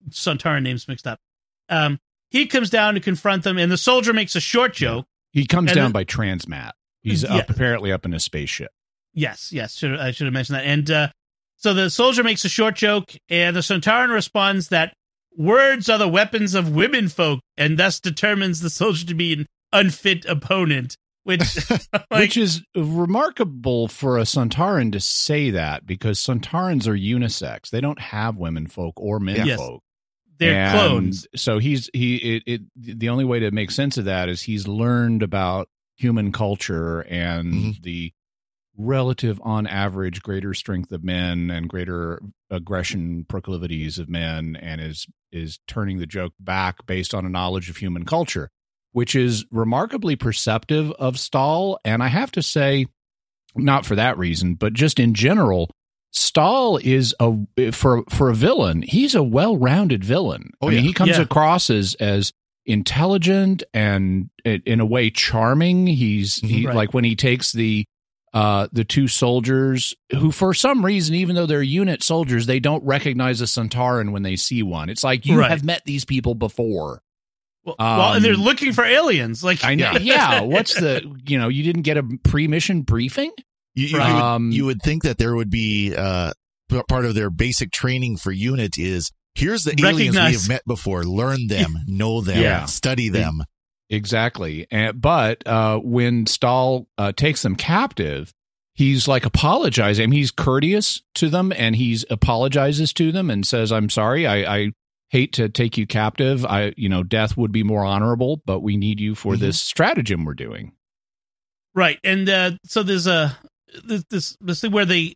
[0.09, 1.19] Sontaran names mixed up.
[1.69, 1.99] Um,
[2.33, 5.05] he comes down to confront them, and the soldier makes a short joke.
[5.31, 6.71] He comes down the- by Transmat.
[7.01, 7.35] He's Yeah.
[7.37, 8.71] up apparently up in a spaceship.
[9.13, 10.65] Yes, yes, should, I should have mentioned that.
[10.65, 11.07] And uh,
[11.57, 14.93] so the soldier makes a short joke, and the Sontaran responds that
[15.37, 19.45] words are the weapons of women folk, and thus determines the soldier to be an
[19.71, 20.95] unfit opponent.
[21.25, 21.41] Which,
[21.93, 27.69] like, Which is remarkable for a Sontaran to say that because Sontarans are unisex.
[27.69, 29.57] They don't have women folk or men Yes.
[29.59, 29.81] folk.
[30.39, 31.27] They're And clones.
[31.35, 34.67] So he's he it, it the only way to make sense of that is he's
[34.67, 37.81] learned about human culture and Mhm.
[37.83, 38.13] the
[38.75, 42.19] relative on average greater strength of men and greater
[42.49, 47.69] aggression proclivities of men and is is turning the joke back based on a knowledge
[47.69, 48.49] of human culture
[48.91, 52.87] which is remarkably perceptive of Staal and I have to say
[53.55, 55.69] not for that reason but just in general
[56.13, 57.33] Staal is a
[57.71, 58.83] for for a villain.
[58.83, 60.51] He's a well-rounded villain.
[60.61, 60.87] Oh, I mean, yeah.
[60.87, 61.21] he comes Yeah.
[61.21, 62.31] across as as
[62.65, 65.87] intelligent and in a way charming.
[65.87, 66.75] He's he, Right.
[66.75, 67.85] like when he takes the
[68.33, 72.83] uh the two soldiers who for some reason even though they're unit soldiers they don't
[72.83, 74.89] recognize a Sontaran when they see one.
[74.89, 75.49] It's like you Right.
[75.51, 77.01] have met these people before.
[77.65, 79.43] Well, well, and they're um, looking for aliens.
[79.43, 79.93] Like I know.
[80.01, 83.31] Yeah, what's the you know, you didn't get a pre-mission briefing?
[83.75, 84.13] You, you, Right.
[84.13, 86.33] would, Um, you would think that there would be uh,
[86.87, 91.03] part of their basic training for unit is here's the aliens we have met before.
[91.03, 92.65] Learn them, know them, Yeah.
[92.65, 93.43] study them.
[93.89, 94.65] Exactly.
[94.71, 98.31] And, but uh, when Staal uh, takes them captive,
[98.73, 100.03] he's like apologizing.
[100.03, 104.25] I mean, he's courteous to them and he's apologizes to them and says, I'm sorry.
[104.25, 104.71] I, I
[105.09, 106.43] hate to take you captive.
[106.43, 109.39] I, you know, death would be more honorable, but we need you for Mhm.
[109.39, 110.71] this stratagem we're doing.
[111.75, 113.37] Right, and uh, so there's a
[113.83, 115.15] this this, this thing where they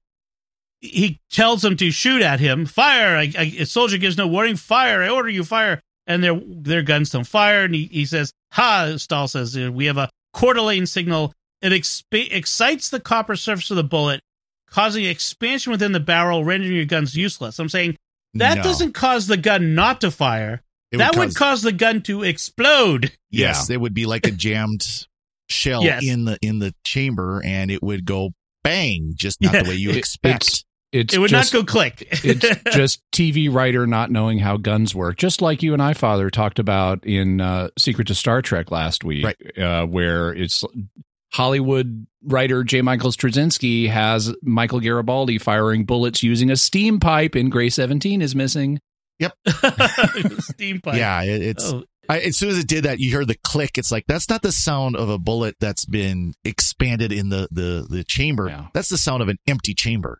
[0.79, 2.65] he tells them to shoot at him.
[2.65, 3.17] Fire!
[3.17, 4.55] I, I, a soldier gives no warning.
[4.55, 5.01] Fire!
[5.01, 5.81] I order you fire!
[6.05, 7.63] And their their guns don't fire.
[7.65, 11.33] And he, he says, "Ha!" Staal says, uh, "We have a cordolaine signal.
[11.61, 14.21] It exp- excites the copper surface of the bullet,
[14.69, 17.97] causing expansion within the barrel, rendering your guns useless." I'm saying
[18.35, 18.63] that No.
[18.63, 20.61] doesn't cause the gun not to fire.
[20.91, 23.11] It that would cause- cause the gun to explode.
[23.31, 24.85] Yes, it would be like a jammed
[25.49, 26.05] shell Yes.
[26.05, 28.31] in the in the chamber, and it would go
[28.67, 29.63] bang, just not Yeah.
[29.63, 30.63] the way you It- expect.
[30.93, 32.07] It's it would just, not go click.
[32.23, 36.29] it's just TV writer not knowing how guns work, just like you and I, Father,
[36.29, 39.57] talked about in uh, Secret to Star Trek last week, Right.
[39.61, 40.63] uh, where it's
[41.33, 42.81] Hollywood writer J.
[42.81, 48.33] Michael Straczynski has Michael Garibaldi firing bullets using a steam pipe, in Gray Seventeen is
[48.33, 48.79] missing.
[49.19, 49.33] Yep.
[50.39, 50.95] steam pipe.
[50.95, 53.77] yeah, it, it's Oh, I, as soon as it did that, you heard the click.
[53.77, 57.87] It's like that's not the sound of a bullet that's been expanded in the the
[57.89, 58.49] the chamber.
[58.49, 58.67] Yeah.
[58.73, 60.19] That's the sound of an empty chamber.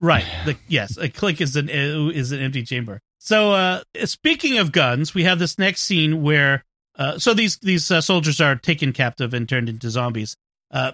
[0.00, 0.26] right.
[0.44, 3.00] The, yes, a click is an is an empty chamber.
[3.18, 6.64] So, uh, speaking of guns, we have this next scene where
[6.98, 10.36] uh, so these these uh, soldiers are taken captive and turned into zombies.
[10.70, 10.92] Uh,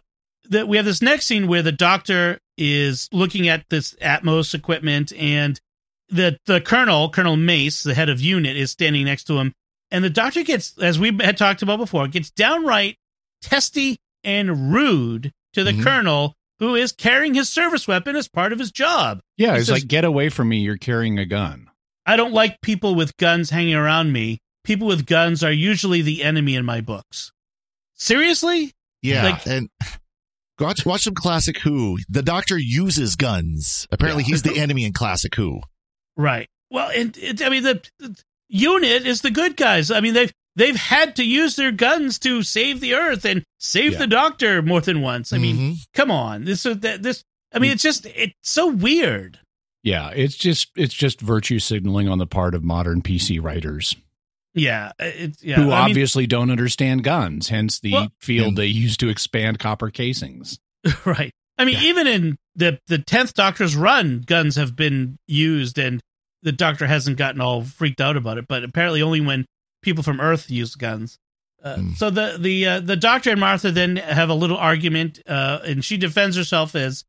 [0.48, 5.12] that we have this next scene where the doctor is looking at this Atmos equipment,
[5.14, 5.60] and
[6.08, 9.52] the the colonel, Colonel Mace, the head of unit, is standing next to him,
[9.90, 12.96] and the doctor gets, as we had talked about before, gets downright
[13.42, 15.82] testy and rude to the Mhm.
[15.82, 19.20] colonel who is carrying his service weapon as part of his job.
[19.36, 20.58] Yeah, he's like get away from me!
[20.60, 21.68] You're carrying a gun.
[22.06, 24.40] I don't like people with guns hanging around me.
[24.64, 27.32] People with guns are usually the enemy in my books.
[27.94, 28.72] Seriously?
[29.02, 29.68] Yeah, Like- and
[30.58, 31.98] watch watch some classic Who.
[32.08, 33.86] The Doctor uses guns.
[33.90, 35.62] Apparently, he's the enemy in classic Who.
[36.16, 36.48] Right.
[36.70, 38.14] Well, and it, I mean the, the
[38.50, 39.90] unit is the good guys.
[39.90, 43.92] I mean they've they've had to use their guns to save the Earth and save
[43.92, 43.98] Yeah.
[44.00, 45.32] the Doctor more than once.
[45.32, 45.76] I mean, Mhm.
[45.94, 46.44] come on.
[46.44, 47.24] This uh, is that this.
[47.52, 47.74] I mean, mm.
[47.74, 49.38] it's just it's so weird.
[49.82, 53.96] Yeah, it's just it's just virtue signaling on the part of modern PC writers
[54.54, 54.92] Yeah.
[55.00, 55.56] Uh, it's yeah.
[55.56, 57.48] who I mean, obviously don't understand guns.
[57.48, 60.58] Hence the Well- field And- they use to expand copper casings.
[61.04, 61.30] right.
[61.56, 66.00] I mean, even in the the tenth Doctor's run, guns have been used, and
[66.42, 69.46] the doctor hasn't gotten all freaked out about it, but apparently only when
[69.82, 71.18] people from Earth use guns.
[71.62, 71.92] Uh, Hmm.
[71.92, 75.84] So the the uh, the doctor and Martha then have a little argument, uh, and
[75.84, 77.04] she defends herself as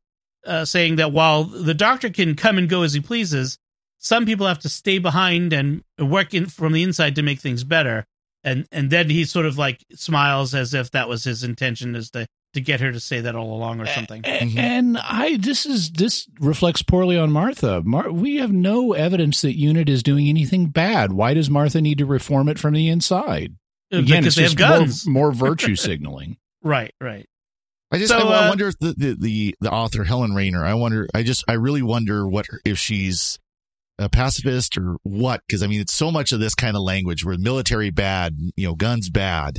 [0.46, 3.58] uh, saying that while the doctor can come and go as he pleases,
[3.98, 7.64] some people have to stay behind and work in from the inside to make things
[7.64, 8.04] better.
[8.44, 12.10] And and then he sort of like smiles as if that was his intention, is
[12.10, 14.22] to to get her to say that all along or something.
[14.24, 17.82] A- And I this is this reflects poorly on Martha.
[17.84, 21.12] Mar- we have no evidence that Unit is doing anything bad.
[21.12, 23.56] Why does Martha need to reform it from the inside?
[23.90, 25.06] Again, because it's they just more- guns.
[25.06, 26.36] More, virtue signaling.
[26.64, 27.26] Right, right.
[27.90, 30.64] I just So, I, I uh, wonder if the, the the the author Helen Raynor.
[30.64, 31.08] I wonder.
[31.12, 33.38] I just I really wonder what if she's
[33.98, 35.40] a pacifist or what.
[35.44, 38.68] Because I mean, it's so much of this kind of language where military bad, you
[38.68, 39.58] know, guns bad.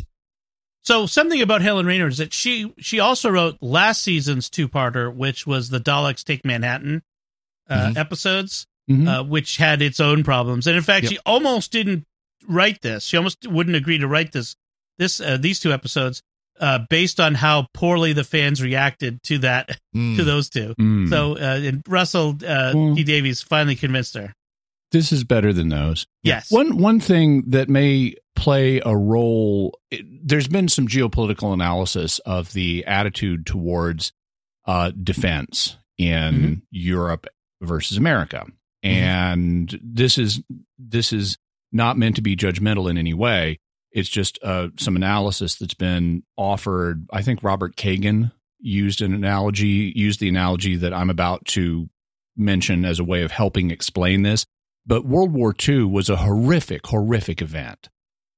[0.84, 5.14] So something about Helen Raynor is that she she also wrote last season's two parter,
[5.14, 7.02] which was the Daleks Take Manhattan
[7.70, 7.98] uh, Mhm.
[7.98, 9.08] episodes, Mhm.
[9.08, 10.68] uh, which had its own problems.
[10.68, 11.12] And in fact, Yep.
[11.14, 12.04] she almost didn't
[12.46, 13.06] write this.
[13.06, 14.56] She almost wouldn't agree to write this
[14.98, 16.22] this uh, these two episodes
[16.60, 20.18] uh, based on how poorly the fans reacted to that Mm.
[20.18, 20.76] to those two.
[20.80, 21.10] Mm.
[21.10, 22.96] So uh, and Russell uh, Mm.
[22.98, 24.34] T Davies finally convinced her.
[24.92, 26.06] this is better than those.
[26.24, 26.52] Yes.
[26.52, 29.78] One one thing that may play a role.
[30.26, 34.12] there's been some geopolitical analysis of the attitude towards
[34.66, 36.62] uh, defense in Mhm.
[36.72, 37.28] Europe
[37.62, 38.46] versus America,
[38.82, 40.42] and this is
[40.78, 41.38] this is
[41.72, 43.60] not meant to be judgmental in any way.
[43.92, 47.06] It's just uh, some analysis that's been offered.
[47.12, 51.90] I think Robert Kagan used an analogy, used the analogy that I'm about to
[52.36, 54.46] mention as a way of helping explain this.
[54.86, 57.90] But World War II was a horrific, horrific event.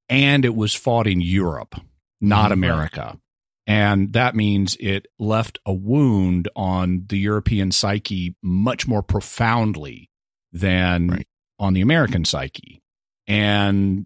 [0.09, 1.75] And it was fought in Europe,
[2.21, 2.53] not Mhm.
[2.53, 3.19] America.
[3.67, 10.11] And that means it left a wound on the European psyche much more profoundly
[10.51, 11.27] than Right.
[11.57, 12.81] on the American psyche.
[13.27, 14.05] And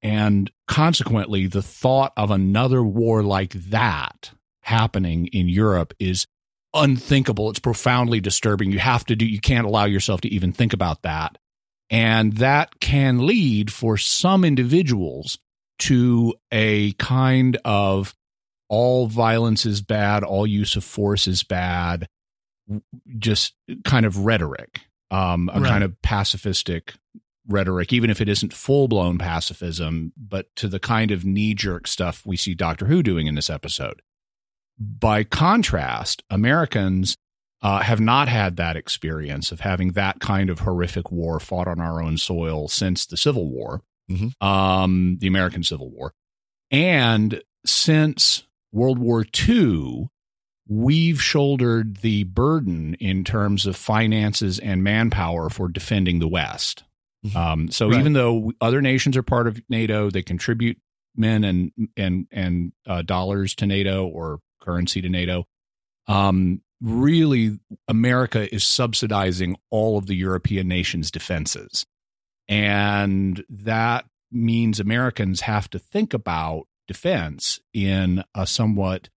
[0.00, 4.30] and consequently, the thought of another war like that
[4.62, 6.28] happening in Europe is
[6.72, 7.50] unthinkable.
[7.50, 8.70] It's profoundly disturbing.
[8.70, 11.36] You have to do, you can't allow yourself to even think about that.
[11.90, 15.38] And that can lead for some individuals
[15.80, 18.14] to a kind of
[18.68, 22.06] all violence is bad, all use of force is bad,
[23.18, 25.68] just kind of rhetoric, um, a Right.
[25.70, 26.94] kind of pacifistic
[27.46, 31.86] rhetoric, even if it isn't full blown pacifism, but to the kind of knee jerk
[31.86, 34.02] stuff we see Doctor Who doing in this episode.
[34.78, 37.16] By contrast, Americans
[37.62, 41.80] uh, have not had that experience of having that kind of horrific war fought on
[41.80, 44.32] our own soil since the Civil War, Mhm.
[44.42, 46.12] um, the American Civil War.
[46.70, 50.08] And since World War II,
[50.68, 56.84] we've shouldered the burden in terms of finances and manpower for defending the West.
[57.26, 57.34] Mhm.
[57.36, 57.98] Um, so Right.
[57.98, 60.78] even though other nations are part of NATO, they contribute
[61.16, 65.46] men and and and uh, dollars to NATO or currency to NATO.
[66.06, 71.86] Um, really, America is subsidizing all of the European nations' defenses,
[72.48, 79.08] and that means Americans have to think about defense in a somewhat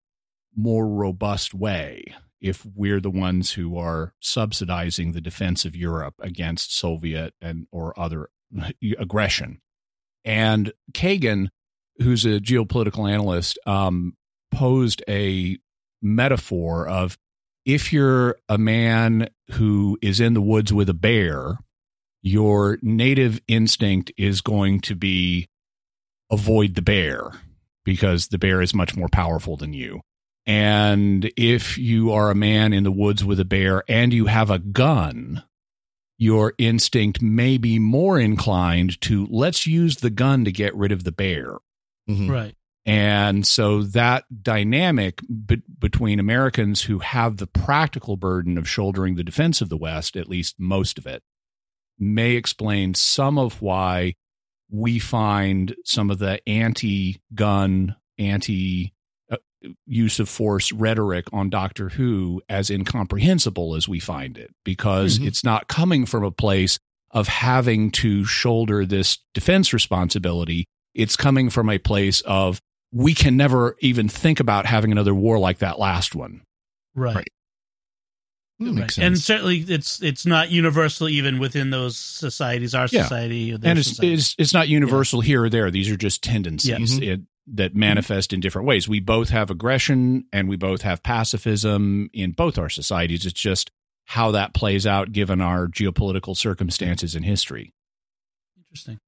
[0.55, 2.03] more robust way
[2.41, 7.97] if we're the ones who are subsidizing the defense of Europe against Soviet and or
[7.99, 8.29] other
[8.99, 9.61] aggression.
[10.25, 11.49] And Kagan,
[11.99, 14.15] who's a geopolitical analyst, um,
[14.51, 15.57] posed a
[16.01, 17.17] metaphor of
[17.65, 21.57] if you're a man who is in the woods with a bear,
[22.21, 25.47] your native instinct is going to be
[26.31, 27.31] avoid the bear
[27.83, 30.01] because the bear is much more powerful than you.
[30.45, 34.49] And if you are a man in the woods with a bear and you have
[34.49, 35.43] a gun,
[36.17, 41.03] your instinct may be more inclined to let's use the gun to get rid of
[41.03, 41.57] the bear.
[42.09, 42.29] Mhm.
[42.29, 42.55] Right.
[42.85, 49.23] And so that dynamic be- between Americans who have the practical burden of shouldering the
[49.23, 51.21] defense of the West, at least most of it,
[51.99, 54.15] may explain some of why
[54.69, 58.93] we find some of the anti gun, anti
[59.85, 65.27] use of force rhetoric on Doctor Who as incomprehensible as we find it, because Mhm.
[65.27, 66.79] it's not coming from a place
[67.11, 70.65] of having to shoulder this defense responsibility.
[70.95, 72.59] It's coming from a place of
[72.91, 76.41] we can never even think about having another war like that last one.
[76.95, 77.15] Right.
[77.15, 77.27] Right.
[78.59, 79.25] That makes And sense.
[79.25, 82.75] certainly, it's it's not universal even within those societies.
[82.75, 83.03] Our Yeah.
[83.03, 84.13] society, or and it's, society.
[84.13, 85.71] it's it's not universal here or there.
[85.71, 86.69] These are just tendencies
[86.99, 87.07] Yeah.
[87.07, 87.13] Mhm.
[87.13, 88.87] it, that manifest in different ways.
[88.87, 93.25] We both have aggression and we both have pacifism in both our societies.
[93.25, 93.71] It's just
[94.05, 97.73] how that plays out given our geopolitical circumstances in history.
[98.57, 98.99] Interesting.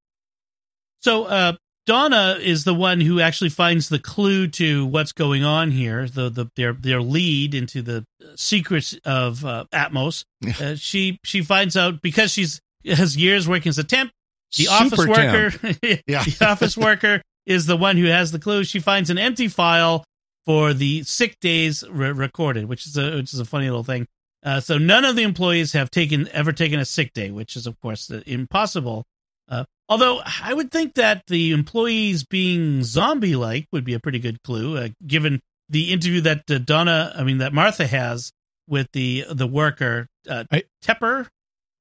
[1.00, 1.52] So, uh,
[1.86, 6.08] Donna is the one who actually finds the clue to what's going on here.
[6.08, 8.04] The the their their lead into the
[8.36, 10.24] secrets of uh, Atmos.
[10.60, 14.10] Uh, she she finds out because she's has years working as a temp.
[14.56, 16.22] The Super office worker, Yeah.
[16.24, 18.64] the office worker is the one who has the clue.
[18.64, 20.04] She finds an empty file
[20.46, 24.06] for the sick days re- recorded, which is a which is a funny little thing.
[24.42, 27.66] Uh, so none of the employees have taken ever taken a sick day, which is
[27.66, 29.04] of course impossible.
[29.48, 34.18] Uh, although I would think that the employees being zombie like would be a pretty
[34.18, 38.32] good clue, uh, given the interview that uh, Donna, I mean that Martha has
[38.68, 41.28] with the the worker uh, I- Tepper.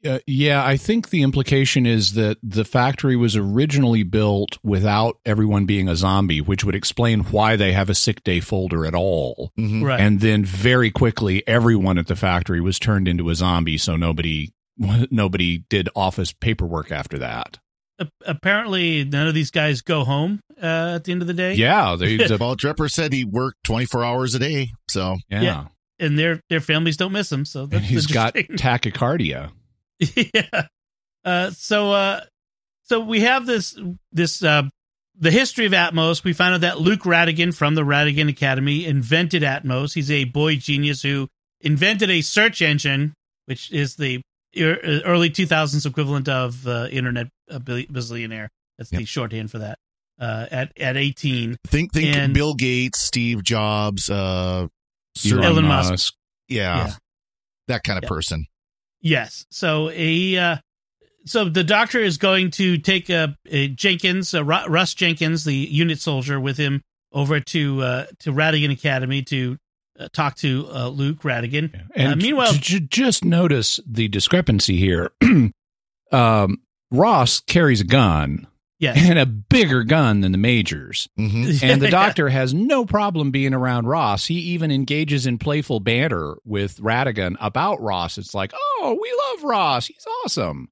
[0.06, 5.66] Uh, yeah, I think the implication is that the factory was originally built without everyone
[5.66, 9.54] being a zombie, which would explain why they have a sick day folder at all.
[9.58, 9.82] Mhm.
[9.82, 10.02] Right.
[10.02, 14.52] And then very quickly, everyone at the factory was turned into a zombie, so nobody
[15.10, 17.60] nobody did office paperwork after that.
[18.04, 21.54] A- apparently, none of these guys go home uh, at the end of the day.
[21.56, 24.72] Yeah, they, the, Well, Drepper said he worked 24 hours a day.
[24.90, 25.42] So yeah.
[25.42, 25.66] Yeah.
[26.00, 27.46] and their their families don't miss them.
[27.46, 29.52] So And that's he's got tachycardia.
[30.00, 30.66] yeah.
[31.26, 32.22] Uh, so uh,
[32.84, 33.78] so we have this
[34.12, 34.64] this uh,
[35.18, 36.24] the history of Atmos.
[36.24, 39.94] We found out that Luke Rattigan from the Rattigan Academy invented Atmos.
[39.94, 41.28] He's a boy genius who
[41.62, 43.14] invented a search engine,
[43.46, 44.22] which is the ear-
[44.58, 48.50] early 2000s equivalent of uh, internet uh, bill- bazillionaire.
[48.78, 49.78] That's the shorthand for that.
[50.20, 54.68] Uh, at at 18, think think And- Bill Gates, Steve Jobs, uh,
[55.16, 55.92] Sir- Elon, Elon Musk.
[55.92, 56.14] Musk.
[56.48, 56.94] yeah, Yeah.
[57.68, 58.10] that kind of Yeah.
[58.10, 58.46] person.
[59.02, 59.46] Yes.
[59.52, 60.58] So he, uh,
[61.26, 66.00] so the doctor is going to take uh, uh, Jenkins, uh, Ross Jenkins, the unit
[66.00, 66.82] soldier, with him
[67.12, 69.58] over to uh, to Rattigan Academy to
[70.00, 71.88] uh, talk to uh, Luke Rattigan.
[71.96, 75.12] And Uh, meanwhile- j- j- just notice the discrepancy here.
[76.12, 78.48] um, Ross carries a gun
[78.80, 78.98] Yes.
[79.00, 81.08] and a bigger gun than the majors.
[81.16, 81.90] hmm And the Yeah.
[81.92, 84.26] doctor has no problem being around Ross.
[84.26, 88.18] He even engages in playful banter with Rattigan about Ross.
[88.18, 89.88] It's like, oh, we love Ross.
[89.88, 90.70] He's awesome.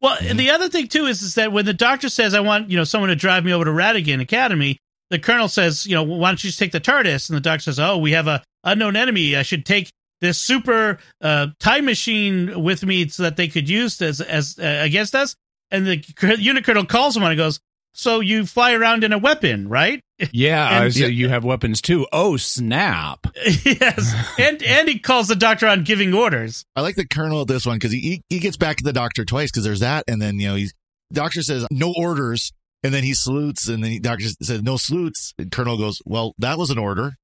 [0.00, 2.70] Well, and the other thing too is is that when the doctor says, "I want
[2.70, 4.78] you know someone to drive me over to Rattigan Academy,"
[5.10, 7.64] the colonel says, "You know, why don't you just take the TARDIS?" And the doctor
[7.64, 9.36] says, "Oh, we have a unknown enemy.
[9.36, 9.90] I should take
[10.20, 14.80] this super uh, time machine with me so that they could use as as uh,
[14.82, 15.34] against us."
[15.70, 17.60] And the unit colonel calls him and goes,
[17.94, 20.00] "So you fly around in a weapon, right?"
[20.32, 22.06] Yeah, And- I you have weapons too.
[22.12, 23.26] Oh, snap.
[23.64, 26.64] yes, and and he calls the doctor on giving orders.
[26.76, 28.92] I like the colonel of this one because he, he he gets back to the
[28.92, 30.74] doctor twice because there's that, and then you know he's
[31.12, 32.52] doctor says no orders,
[32.82, 35.34] and then he salutes, and then he, doctor says no salutes.
[35.38, 37.16] And colonel goes, well, that was an order.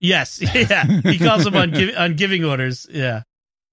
[0.00, 0.84] Yes, yeah.
[1.02, 2.86] He calls him on give, on giving orders.
[2.90, 3.22] Yeah.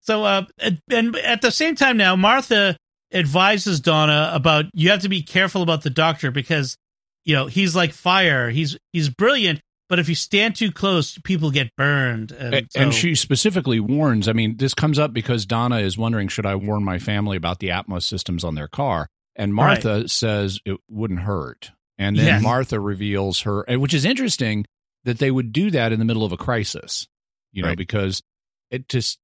[0.01, 2.77] So, uh, and- and at the same time now, Martha
[3.13, 6.77] advises Donna about you have to be careful about the doctor because
[7.25, 8.49] you know he's like fire.
[8.51, 9.59] He's he's brilliant,
[9.89, 12.31] but if you stand too close, people get burned.
[12.31, 14.27] And, A- and she specifically warns.
[14.27, 17.59] I mean, this comes up because Donna is wondering, should I warn my family about
[17.59, 19.07] the Atmos systems on their car?
[19.39, 21.71] And Martha says it wouldn't hurt.
[21.97, 22.43] And then Yes.
[22.43, 24.65] Martha reveals her, which is interesting
[25.05, 27.07] that they would do that in the middle of a crisis,
[27.51, 27.77] you know, Right.
[27.77, 28.21] because
[28.69, 29.17] it just,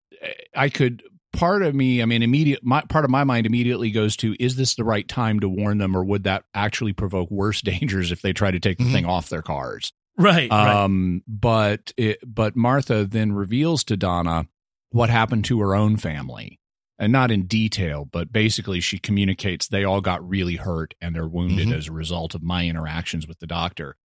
[0.55, 1.03] I could,
[1.33, 4.55] part of me, I mean, immediate, my, part of my mind immediately goes to, is
[4.55, 8.21] this the right time to warn them, or would that actually provoke worse dangers if
[8.21, 8.91] they try to take the Mhm.
[8.93, 9.91] thing off their cars?
[10.17, 10.83] right, right.
[10.83, 14.47] Um, but it, but Martha then reveals to Donna
[14.91, 16.57] what happened to her own family,
[16.97, 21.27] and not in detail, but basically she communicates they all got really hurt and they're
[21.27, 21.73] wounded Mhm.
[21.77, 23.95] as a result of my interactions with the doctor,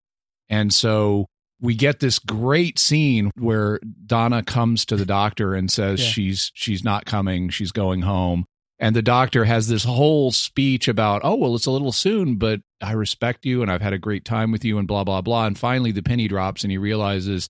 [0.48, 1.26] and so
[1.62, 6.06] we get this great scene where Donna comes to the doctor and says Yeah.
[6.10, 8.44] she's she's not coming, she's going home.
[8.82, 12.60] And the doctor has this whole speech about, oh, well, it's a little soon, but
[12.80, 15.44] I respect you and I've had a great time with you and blah, blah, blah.
[15.46, 17.46] And finally the penny drops and he realizes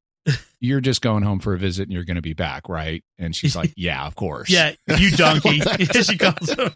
[0.61, 3.03] you're just going home for a visit and you're going to be back, right?
[3.19, 4.51] And she's like, yeah, of course.
[4.51, 5.61] yeah, you donkey.
[6.03, 6.71] She calls him.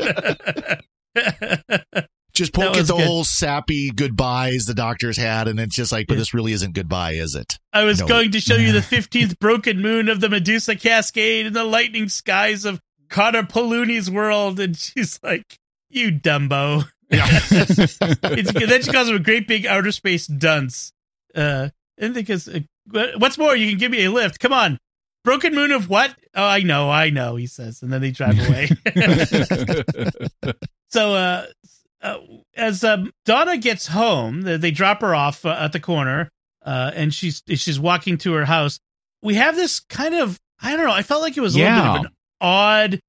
[2.34, 3.06] Just That poke at was the good.
[3.06, 7.12] whole sappy goodbyes the doctor's had, and it's just like, but this really isn't goodbye,
[7.12, 7.60] is it?
[7.72, 8.08] I was No.
[8.08, 12.08] going to show you the 15th broken moon of the Medusa Cascade and the lightning
[12.08, 14.58] skies of Connor Paluni's world.
[14.58, 15.58] And she's like,
[15.90, 16.82] you Dumbo.
[17.08, 20.92] It's, then she calls him a great big outer space dunce.
[21.36, 21.68] Uh,
[21.98, 22.58] and because, uh,
[22.90, 24.40] what's more, you can give me a lift.
[24.40, 24.78] Come on.
[25.24, 26.14] Broken moon of what?
[26.34, 27.80] Oh, I know, I know, he says.
[27.82, 28.68] And then they drive away.
[30.90, 31.46] so, uh,
[32.02, 32.18] uh,
[32.56, 36.28] as um, Donna gets home, they, drop her off uh, at the corner,
[36.62, 38.78] uh, and she's she's walking to her house.
[39.22, 40.92] We have this kind of I don't know.
[40.92, 41.76] I felt like it was a Yeah.
[41.78, 43.00] little bit of an odd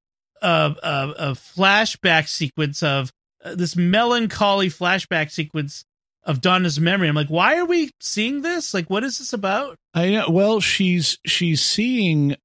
[0.41, 3.11] uh, uh, uh, flashback sequence of
[3.43, 5.83] uh, this melancholy flashback sequence
[6.25, 7.07] of Donna's memory.
[7.07, 8.73] I'm like, why are we seeing this?
[8.73, 9.77] Like, what is this about?
[9.93, 10.29] I know.
[10.29, 12.35] Well, she's she's seeing.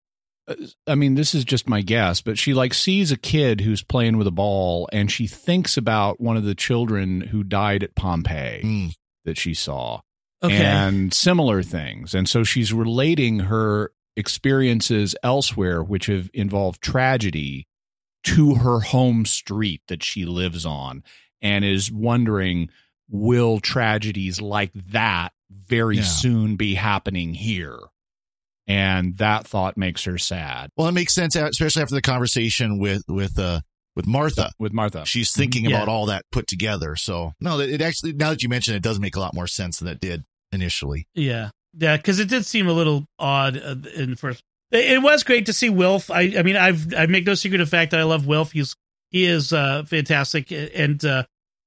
[0.49, 0.55] uh,
[0.87, 4.17] I mean, this is just my guess, but she like sees a kid who's playing
[4.19, 8.63] with a ball, and she thinks about one of the children who died at Pompeii
[8.63, 8.95] Mm.
[9.25, 10.01] that she saw,
[10.43, 10.57] Okay.
[10.63, 17.67] and similar things, and so she's relating her experiences elsewhere, which have involved tragedy,
[18.25, 21.03] to her home street that she lives on,
[21.41, 22.69] and is wondering,
[23.11, 26.03] will tragedies like that very Yeah.
[26.05, 27.79] soon be happening here?
[28.67, 33.03] And that thought makes her sad Well, it makes sense, especially after the conversation with
[33.09, 33.61] with uh
[33.97, 34.53] with Martha.
[34.59, 35.05] with Martha.
[35.05, 35.77] She's thinking Yeah.
[35.77, 36.95] about all that put together.
[36.97, 39.35] So no, it it actually now that you mention it, it does make a lot
[39.35, 41.07] more sense than it did initially.
[41.15, 44.43] Yeah, yeah, because it did seem a little odd uh, in first.
[44.71, 46.11] It, it was great to see Wilf.
[46.11, 48.53] I, I mean, I've I make no secret of the fact that I love Wilf.
[48.53, 48.77] He's
[49.11, 51.25] he is uh, fantastic, and uh,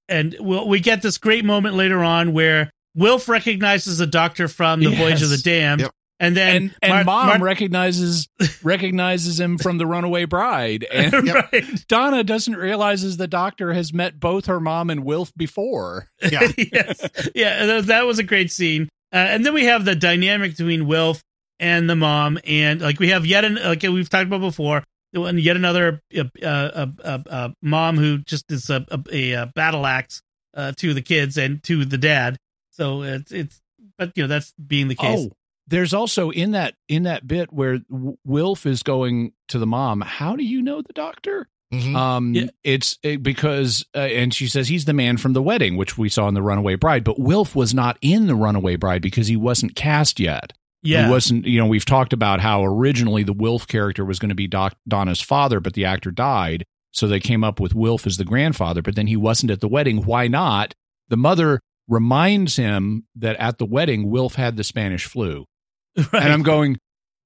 [0.10, 4.80] and we'll, we get this great moment later on where Wilf recognizes the Doctor from
[4.82, 5.42] the Voyage of the Yes.
[5.44, 5.92] Damned, Yep.
[6.20, 8.28] and then and and Mar- mom Mar- recognizes
[8.64, 11.86] recognizes him from the runaway bride and right.
[11.88, 16.08] Donna doesn't realizes the doctor has met both her mom and Wilf before.
[16.22, 16.48] Yeah.
[16.58, 18.90] yes, yeah, that, that was a great scene.
[19.12, 21.22] Uh, and then we have the dynamic between Wilf
[21.60, 24.84] and the mom, and like we have yet an like we've talked about before,
[25.14, 29.86] and yet another uh, uh, uh, uh, mom who just is a, a, a battle
[29.86, 30.22] axe
[30.56, 32.38] uh, to the kids and to the dad.
[32.72, 33.62] So it's it's,
[33.98, 35.28] but you know that's being the case.
[35.28, 35.32] Oh,
[35.68, 37.80] there's also in that in that bit where
[38.26, 40.02] Wilf is going to the mom.
[40.02, 41.48] How do you know the doctor?
[41.74, 41.96] Mhm.
[41.96, 42.46] Um, Yeah.
[42.64, 46.08] it's it, because, uh, and she says he's the man from the wedding, which we
[46.08, 47.04] saw in the Runaway Bride.
[47.04, 50.54] But Wilf was not in the Runaway Bride because he wasn't cast yet.
[50.84, 51.46] Yeah, He wasn't.
[51.46, 54.76] You know, we've talked about how originally the Wilf character was going to be Doc,
[54.88, 58.82] Donna's father, but the actor died, so they came up with Wilf as the grandfather.
[58.82, 60.04] But then he wasn't at the wedding.
[60.06, 60.74] Why not?
[61.10, 65.46] The mother reminds him that at the wedding Wilf had the Spanish flu,
[65.98, 66.08] right.
[66.24, 66.78] and I'm going,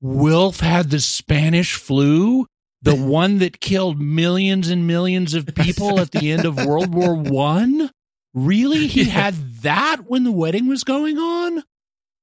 [0.02, 2.46] Wilf had the Spanish flu,
[2.82, 7.16] the one that killed millions and millions of people at the end of World War
[7.16, 7.90] One.
[8.34, 9.12] Really, he Yeah.
[9.12, 11.64] had that when the wedding was going on.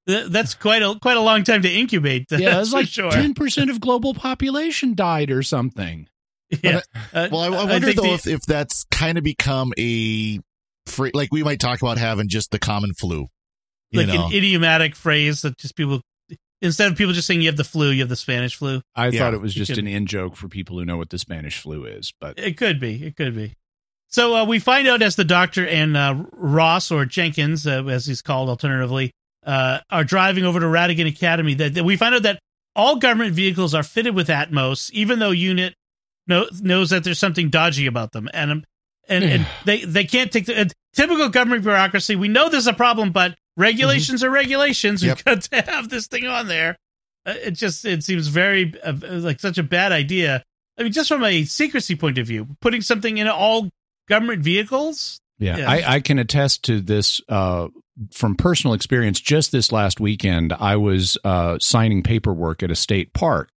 [0.07, 2.25] Th- that's quite a quite a long time to incubate.
[2.31, 3.11] Yeah, it's for like sure.
[3.11, 6.07] ten percent of global population died or something.
[6.63, 6.81] yeah.
[7.13, 10.39] Uh, Well, I, I wonder think though the- if, if that's kind of become a
[10.85, 13.27] free, like we might talk about having just the common flu.
[13.91, 16.01] You like know, an idiomatic phrase that just people
[16.61, 18.81] instead of people just saying you have the flu, you have the Spanish flu.
[18.95, 21.09] I Yeah, thought it was just could- an in joke for people who know what
[21.09, 23.03] the Spanish flu is, but It could be.
[23.05, 23.53] It could be.
[24.07, 28.05] So uh, we find out as the doctor and uh, Ross or Jenkins, uh, as
[28.05, 29.11] he's called alternatively,
[29.45, 31.53] uh, are driving over to Rattigan Academy.
[31.55, 32.39] That, that we find out that
[32.75, 35.75] all government vehicles are fitted with Atmos, even though Unit
[36.27, 38.63] know, knows that there's something dodgy about them, and um,
[39.07, 42.15] and, and they they can't take the uh, typical government bureaucracy.
[42.15, 45.01] We know there's a problem, but regulations are regulations.
[45.01, 45.23] We've Yep.
[45.23, 46.77] got to have this thing on there.
[47.25, 50.43] Uh, it just it seems very uh, like such a bad idea.
[50.77, 53.69] I mean, just from a secrecy point of view, putting something in all
[54.09, 55.19] government vehicles.
[55.39, 55.69] yeah, Yeah.
[55.69, 57.69] I, I can attest to this uh,
[58.11, 59.19] from personal experience.
[59.19, 63.49] Just this last weekend, I was uh, signing paperwork at a state park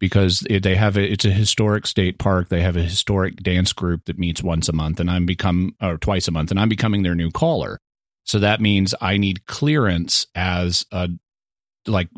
[0.00, 2.48] because it, they have a, it's a historic state park.
[2.48, 5.98] They have a historic dance group that meets once a month, and I'm become or
[5.98, 7.78] twice a month, and I'm becoming their new caller.
[8.24, 11.08] So that means I need clearance as a
[11.86, 12.08] like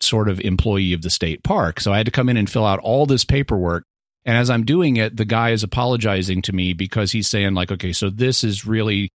[0.00, 1.80] sort of employee of the state park.
[1.80, 3.84] So I had to come in and fill out all this paperwork.
[4.24, 7.70] And as I'm doing it, the guy is apologizing to me because he's saying like,
[7.70, 9.10] okay, so this is really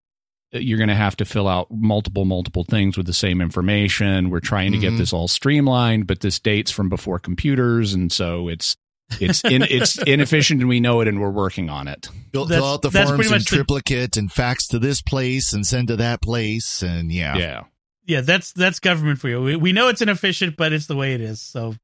[0.52, 4.30] you're going to have to fill out multiple multiple things with the same information.
[4.30, 4.98] We're trying to get Mhm.
[4.98, 8.76] this all streamlined, but this dates from before computers and so it's
[9.20, 12.08] it's in, it's inefficient and we know it and we're working on it.
[12.32, 15.52] fill, fill out the forms pretty in much the- triplicate and fax to this place
[15.54, 17.64] and send to that place and yeah, Yeah.
[18.08, 19.40] Yeah, that's that's government for you.
[19.42, 21.76] We, we know it's inefficient, but it's the way it is, so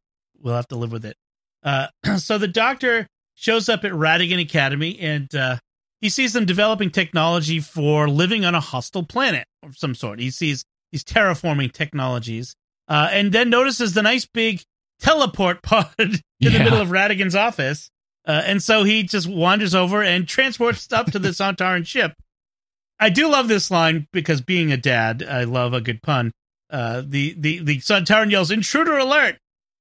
[0.42, 1.16] we'll have to live with it.
[1.64, 1.88] Uh,
[2.18, 5.58] so the doctor shows up at Rattigan Academy, and uh,
[6.02, 10.20] he sees them developing technology for living on a hostile planet of some sort.
[10.20, 12.56] He sees these terraforming technologies,
[12.88, 14.62] uh, and then notices the nice big
[15.00, 17.90] teleport pod in the middle of Rattigan's office.
[18.26, 22.14] Uh, and so he just wanders over and transports up to the Sontaran ship.
[23.00, 26.32] I do love this line because being a dad, I love a good pun.
[26.70, 29.38] Uh, the the the Sontaran yells, "Intruder alert!"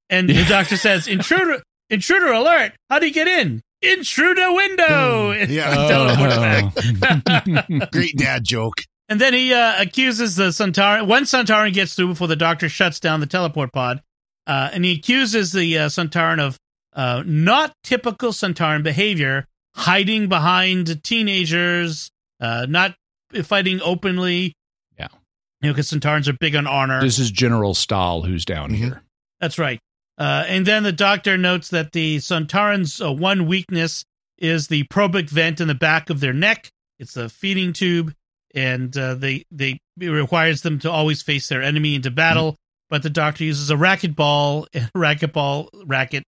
[0.08, 2.72] and the doctor says, "Intruder, intruder alert!
[2.88, 3.62] How do you get in?
[3.82, 5.74] Intruder window!" And Yeah.
[5.74, 7.80] teleport back.
[7.80, 7.86] Oh.
[7.92, 8.82] great dad joke.
[9.08, 11.06] And then he uh, accuses the Sontaran.
[11.06, 14.02] One Sontaran gets through before the doctor shuts down the teleport pod,
[14.46, 16.56] uh, and he accuses the uh, Sontaran of
[16.92, 19.46] uh, not typical Sontaran behavior,
[19.76, 22.10] hiding behind teenagers,
[22.40, 22.94] uh, not
[23.44, 24.54] fighting openly.
[24.98, 25.08] Yeah.
[25.60, 27.00] You know, because Sontarans are big on honor.
[27.00, 28.76] This is General Staal who's down Mhm.
[28.76, 29.02] here.
[29.40, 29.78] That's right.
[30.18, 34.04] Uh, and then the doctor notes that the Sontarans' uh, one weakness
[34.38, 36.70] is the probic vent in the back of their neck.
[36.98, 38.14] It's a feeding tube,
[38.54, 42.56] and uh, they they it requires them to always face their enemy into battle.
[42.88, 46.22] But the doctor uses a racquetball racquetball racket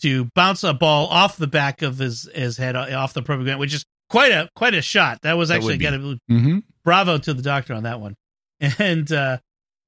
[0.00, 3.44] to bounce a ball off the back of his his head uh, off the probic
[3.44, 5.18] vent, which is quite a quite a shot.
[5.22, 6.58] That was actually got to Mm-hmm.
[6.84, 8.14] bravo to the doctor on that one.
[8.78, 9.38] And uh,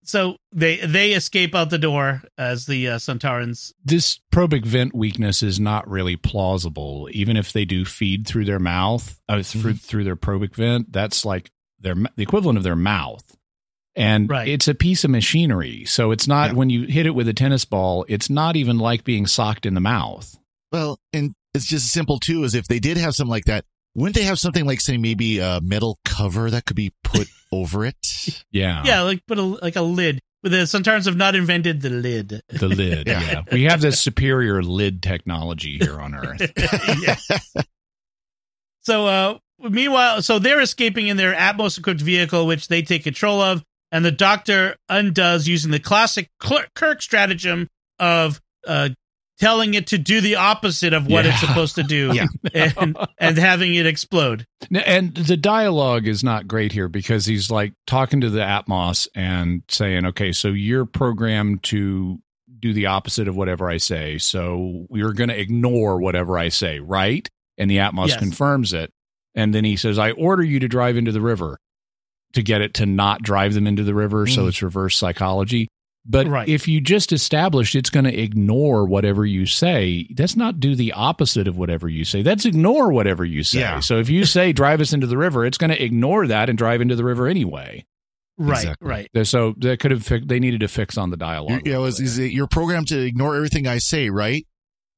[0.07, 5.43] so they they escape out the door as the uh, Sontarans This probic vent weakness
[5.43, 7.09] is not really plausible.
[7.13, 11.25] Even if they do feed through their mouth, uh, through through their probic vent, that's
[11.25, 11.51] like
[11.81, 13.37] their the equivalent of their mouth.
[13.95, 14.47] And Right.
[14.49, 15.85] it's a piece of machinery.
[15.87, 16.57] So it's not Yeah.
[16.57, 19.75] when you hit it with a tennis ball, it's not even like being socked in
[19.75, 20.37] the mouth.
[20.71, 22.45] Well, and it's just simple too.
[22.45, 23.65] Is if they did have something like that,
[23.97, 27.85] wouldn't they have something like say maybe a metal cover that could be put over
[27.85, 27.97] it?
[28.51, 28.83] Yeah.
[28.85, 30.21] Yeah, like put a like a lid.
[30.43, 32.41] But the Sontarans have not invented the lid.
[32.49, 33.09] The lid.
[33.09, 33.21] Yeah.
[33.21, 33.43] yeah.
[33.51, 36.53] We have this superior lid technology here on Earth.
[36.57, 37.27] yes.
[38.83, 43.41] So, uh, meanwhile, so they're escaping in their Atmos equipped vehicle, which they take control
[43.41, 47.69] of, and the Doctor undoes using the classic Kirk stratagem
[47.99, 48.91] of uh,
[49.39, 52.27] telling it to do the opposite of what it's supposed to do, Yeah.
[52.79, 54.47] and and having it explode.
[54.73, 59.63] And the dialogue is not great here because he's like talking to the Atmos and
[59.69, 62.19] saying, okay, so you're programmed to
[62.59, 64.17] do the opposite of whatever I say.
[64.19, 67.29] So we're going to ignore whatever I say, right?
[67.59, 68.19] And the Atmos Yes.
[68.19, 68.91] confirms it.
[69.35, 71.59] And then he says, I order you to drive into the river
[72.33, 74.27] to get it to not drive them into the river.
[74.27, 74.49] So Mm.
[74.49, 75.69] it's reverse psychology.
[76.09, 76.49] But Right.
[76.49, 80.93] if you just established it's going to ignore whatever you say, that's not do the
[80.93, 82.23] opposite of whatever you say.
[82.23, 83.61] That's ignore whatever you say.
[83.61, 83.81] Yeah.
[83.81, 86.57] So if you say drive us into the river, it's going to ignore that and
[86.57, 87.85] drive into the river anyway.
[88.39, 88.89] Right, Exactly.
[88.89, 89.09] right.
[89.27, 91.63] So they could have fi- they needed to fix on the You, dialogue.
[91.67, 94.47] you know, is, is it, you're programmed to ignore everything I say, right?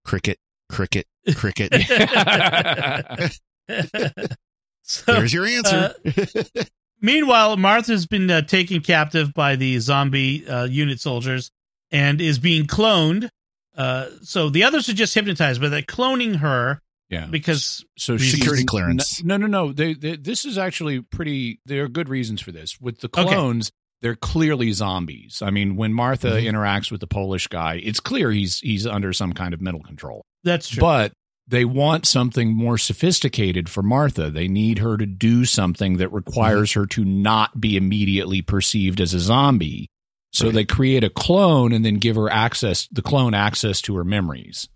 [0.05, 0.39] Cricket,
[0.69, 1.07] cricket,
[1.37, 1.73] cricket.
[4.83, 5.95] so, There's your answer.
[6.05, 6.65] Uh,
[7.01, 11.51] Meanwhile, Martha's been uh, taken captive by the zombie uh, unit soldiers
[11.91, 13.29] and is being cloned.
[13.77, 17.27] Uh, so the others are just hypnotized, but they're cloning her yeah.
[17.27, 19.23] because so Security clearance.
[19.23, 19.73] No, no, no.
[19.73, 21.61] They, they, this is actually pretty.
[21.65, 22.81] There are good reasons for this.
[22.81, 23.23] With the Okay.
[23.25, 23.71] clones,
[24.03, 25.41] they're clearly zombies.
[25.43, 26.53] I mean, when Martha Mhm.
[26.53, 30.25] interacts with the Polish guy, it's clear he's he's under some kind of mental control.
[30.45, 30.81] that's true.
[30.81, 31.13] But
[31.51, 34.31] they want something more sophisticated for Martha.
[34.31, 39.15] They need her to do something that requires her to not be immediately perceived as
[39.15, 39.89] a zombie.
[40.31, 40.55] So Right.
[40.55, 44.69] they create a clone and then give her access, the clone access to her memories.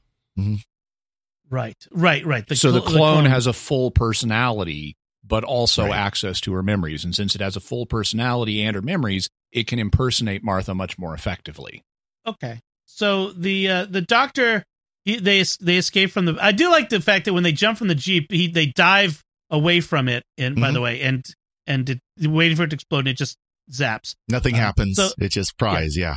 [1.50, 2.46] right, right, right.
[2.46, 5.92] The so the cl- clone, has a full personality, but also Right.
[5.94, 7.04] access to her memories.
[7.04, 10.98] And since it has a full personality and her memories, it can impersonate Martha much
[10.98, 11.82] more effectively.
[12.26, 12.60] okay.
[12.86, 14.64] So the uh, the doctor
[15.04, 16.36] he, they they escape from the.
[16.40, 19.22] I do like the fact that when they jump from the jeep, he they dive
[19.50, 20.22] away from it.
[20.38, 20.74] And by Mhm.
[20.74, 21.24] the way, and
[21.66, 23.36] and it, waiting for it to explode, and it just
[23.70, 24.14] zaps.
[24.28, 24.96] Nothing Uh, happens.
[24.96, 25.96] so- it just fries.
[25.96, 26.16] Yeah.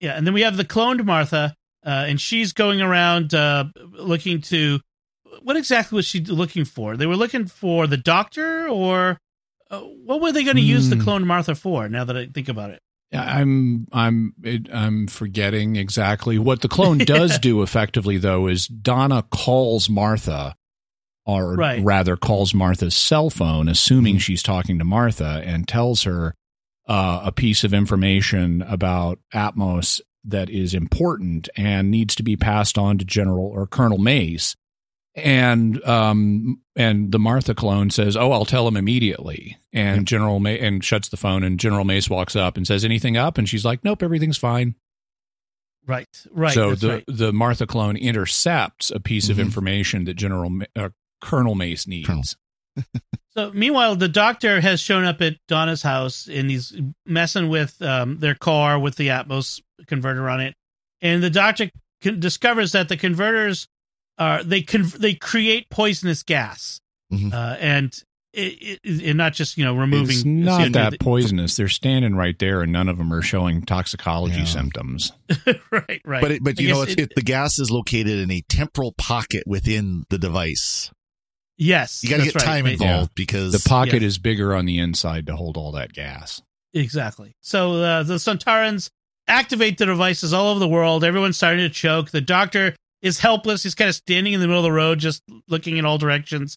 [0.00, 1.54] Yeah, and then we have the cloned Martha,
[1.86, 4.80] uh, and she's going around uh, looking to.
[5.42, 6.96] What exactly was she looking for?
[6.96, 9.18] They were looking for the doctor, or
[9.70, 11.02] uh, what were they going to use the Hmm.
[11.08, 11.88] cloned Martha for?
[11.88, 12.80] Now that I think about it,
[13.12, 19.22] I'm I'm it, I'm forgetting exactly what the clone does do effectively though is Donna
[19.30, 20.56] calls Martha
[21.26, 21.82] or Right.
[21.84, 26.34] rather calls Martha's cell phone assuming she's talking to Martha and tells her
[26.88, 32.76] uh, a piece of information about Atmos that is important and needs to be passed
[32.78, 34.56] on to General or Colonel Mace
[35.14, 40.04] and um and the Martha clone says, "Oh, I'll tell him immediately." And Yep.
[40.06, 43.36] General May and shuts the phone, and General Mace walks up and says, "Anything up?"
[43.38, 44.74] And she's like, "Nope, everything's fine."
[45.86, 46.54] right, right.
[46.54, 47.04] so the right.
[47.08, 49.40] the Martha clone intercepts a piece of Mhm.
[49.42, 50.88] information that General Ma- uh,
[51.20, 52.06] Colonel Mace needs.
[52.06, 52.24] Colonel.
[53.34, 58.18] So meanwhile, the doctor has shown up at Donna's house and he's messing with um,
[58.18, 60.54] their car with the Atmos converter on it,
[61.00, 61.70] and the doctor
[62.02, 63.68] con- discovers that the converters
[64.22, 66.80] are they con- they create poisonous gas,
[67.12, 67.32] Mhm.
[67.32, 67.92] uh, and
[68.34, 70.16] it, it, and not just you know removing.
[70.16, 70.72] It's not CO2.
[70.72, 71.56] that poisonous.
[71.56, 74.44] They're standing right there, and none of them are showing toxicology Yeah.
[74.44, 75.12] symptoms.
[75.70, 76.20] right, right.
[76.22, 78.92] But it, but I you know, it's, it, the gas is located in a temporal
[78.96, 80.90] pocket within the device.
[81.58, 82.72] yes, You got to get right, time right.
[82.72, 84.08] involved because The pocket Yeah.
[84.08, 86.40] is bigger on the inside to hold all that gas.
[86.74, 87.34] Exactly.
[87.42, 88.88] So uh, the Sontarans
[89.28, 91.04] activate the devices all over the world.
[91.04, 92.10] Everyone's starting to choke.
[92.10, 93.62] The doctor is helpless.
[93.62, 96.56] He's kind of standing in the middle of the road, just looking in all directions.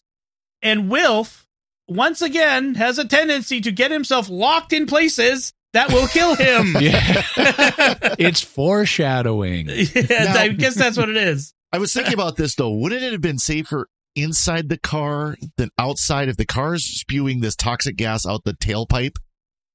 [0.62, 1.46] And Wilf,
[1.88, 6.74] once again, has a tendency to get himself locked in places that will kill him.
[8.18, 9.68] It's foreshadowing.
[9.94, 11.52] Yeah, I guess that's what it is.
[11.72, 12.72] I was thinking about this though.
[12.72, 17.40] Wouldn't it have been safer inside the car than outside if the car is spewing
[17.40, 19.16] this toxic gas out the tailpipe?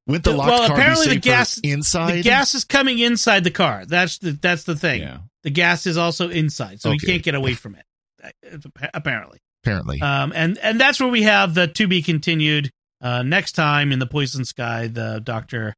[0.07, 2.17] Wouldn't the locked well, car apparently be the gas inside?
[2.17, 3.85] The gas is coming inside the car.
[3.85, 5.01] That's the that's the thing.
[5.01, 5.19] Yeah.
[5.43, 7.07] The gas is also inside, so he Okay.
[7.07, 7.85] can't get away from it.
[8.23, 8.57] uh,
[8.93, 9.39] Apparently.
[9.63, 10.01] Apparently.
[10.01, 12.69] Um, and and that's where we have the to be continued.
[13.01, 15.73] Uh, next time in the Poison Sky, the Doctor,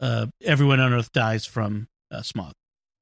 [0.00, 2.52] uh, everyone on Earth dies from uh, smog.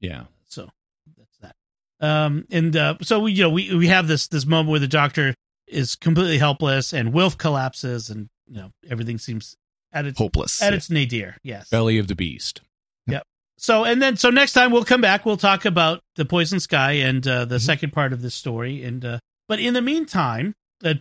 [0.00, 0.24] Yeah.
[0.48, 0.68] So
[1.16, 2.06] that's that.
[2.06, 4.88] Um, and uh, so we you know we we have this this moment where the
[4.88, 5.34] Doctor
[5.66, 9.56] is completely helpless and Wilf collapses and you know everything seems
[9.92, 10.60] at its Hopeless.
[10.62, 11.36] at its nadir.
[11.42, 11.68] Yes.
[11.70, 12.60] Belly of the beast.
[13.62, 15.24] So and then so next time we'll come back.
[15.24, 17.48] We'll talk about the Poison Sky and uh, Mm-hmm.
[17.50, 18.82] the second part of this story.
[18.84, 20.52] And uh, but in the meantime,
[20.84, 20.94] uh,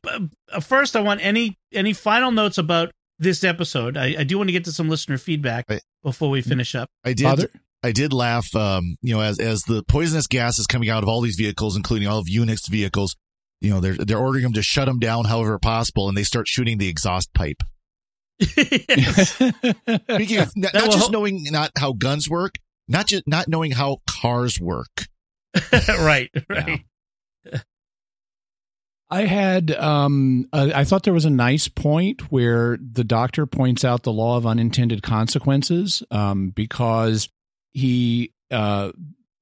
[0.54, 3.98] uh, first I want any any final notes about this episode.
[3.98, 6.88] I, I do want to get to some listener feedback I- before we finish up.
[7.04, 7.24] I did.
[7.24, 7.50] Father?
[7.84, 8.56] I did laugh.
[8.56, 11.76] Um, you know, as as the poisonous gas is coming out of all these vehicles,
[11.76, 13.16] including all of Unit's vehicles,
[13.60, 16.48] you know, they're they're ordering them to shut them down however possible, and they start
[16.48, 17.64] shooting the exhaust pipe.
[18.42, 19.34] Yes.
[19.34, 22.56] Speaking of not, not just help- knowing not how guns work,
[22.88, 25.08] not just not knowing how cars work.
[25.88, 26.84] right, right.
[29.10, 33.84] I had um uh, I thought there was a nice point where the doctor points
[33.84, 37.28] out the law of unintended consequences um because
[37.74, 38.92] he uh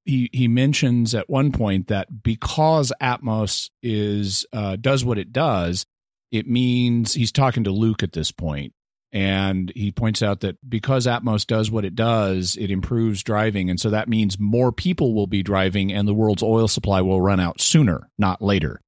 [0.04, 5.86] he he mentions at one point that because Atmos is uh does what it does
[6.32, 8.72] it means he's talking to Luke at this point
[9.12, 13.80] and he points out that because Atmos does what it does it improves driving and
[13.80, 17.40] so that means more people will be driving and the world's oil supply will run
[17.40, 18.80] out sooner not later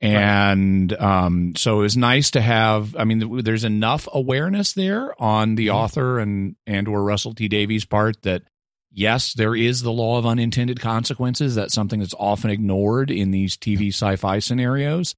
[0.00, 2.96] and um, so it was nice to have.
[2.96, 7.84] I mean, there's enough awareness there on the author and and or Russell T Davies'
[7.84, 8.42] part that
[8.90, 11.54] yes, there is the law of unintended consequences.
[11.54, 15.14] That's something that's often ignored in these TV sci-fi scenarios.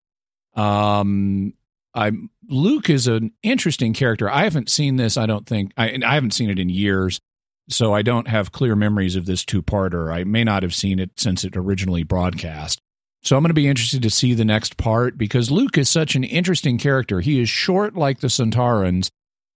[0.54, 1.54] Um,
[1.94, 2.12] I
[2.48, 4.30] Luke is an interesting character.
[4.30, 5.16] I haven't seen this.
[5.16, 7.20] I don't think I and I haven't seen it in years.
[7.68, 10.12] So I don't have clear memories of this two-parter.
[10.12, 12.80] I may not have seen it since it originally broadcast.
[13.22, 16.16] So I'm going to be interested to see the next part because Luke is such
[16.16, 17.20] an interesting character.
[17.20, 19.10] He is short like the Sontarans,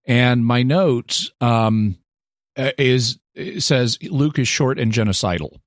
[0.05, 1.97] and my notes um,
[2.55, 3.19] uh, is
[3.59, 5.57] says Luke is short and genocidal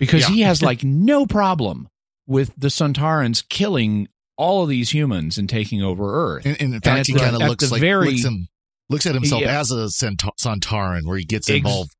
[0.00, 0.34] because Yeah.
[0.34, 1.88] he has like no problem
[2.26, 6.46] with the Sontarans killing all of these humans and taking over Earth.
[6.46, 8.48] And, and in fact, he kind of looks like very- looks, him,
[8.90, 9.60] looks at himself Yeah.
[9.60, 11.94] as a Sontaran, where he gets Ex- involved.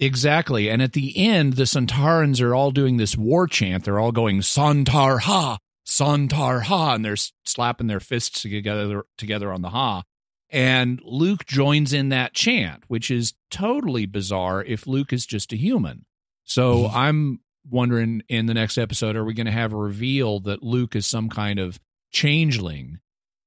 [0.00, 0.68] Exactly.
[0.70, 3.84] And at the end, the Sontarans are all doing this war chant.
[3.84, 9.62] They're all going Sontar Ha, Sontar Ha, and they're slapping their fists together together on
[9.62, 10.02] the Ha.
[10.50, 15.56] And Luke joins in that chant, which is totally bizarre if Luke is just a
[15.56, 16.04] human.
[16.44, 20.62] So I'm wondering in the next episode, are we going to have a reveal that
[20.62, 21.78] Luke is some kind of
[22.12, 22.98] changeling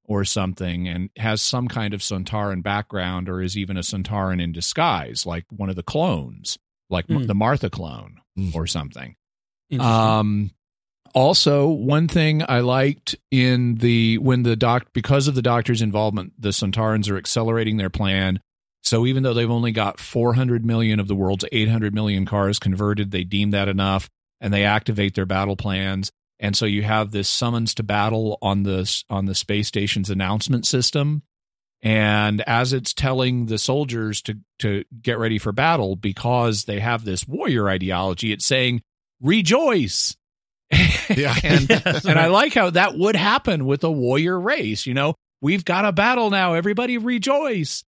[0.03, 4.51] or something and has some kind of Sontaran background or is even a Sontaran in
[4.51, 6.57] disguise, like one of the clones,
[6.89, 7.23] like Hmm.
[7.23, 8.49] the Martha clone Hmm.
[8.53, 9.15] or something.
[9.79, 10.51] Um,
[11.13, 16.33] also, one thing I liked in the when the doc because of the doctor's involvement,
[16.39, 18.39] the Sontarans are accelerating their plan.
[18.87, 23.11] So even though they've only got 400 million of the world's 800 million cars converted,
[23.11, 24.09] they deem that enough,
[24.39, 26.09] and they activate their battle plans.
[26.39, 30.65] And so you have this summons to battle on the on the space station's announcement
[30.65, 31.23] system.
[31.81, 37.03] And as it's telling the soldiers to to get ready for battle because they have
[37.03, 38.81] this warrior ideology, it's saying
[39.21, 40.15] rejoice.
[41.09, 41.35] Yeah.
[41.43, 41.71] and
[42.05, 44.85] and I like how that would happen with a warrior race.
[44.85, 46.53] You know, we've got a battle now.
[46.53, 47.83] Everybody rejoice.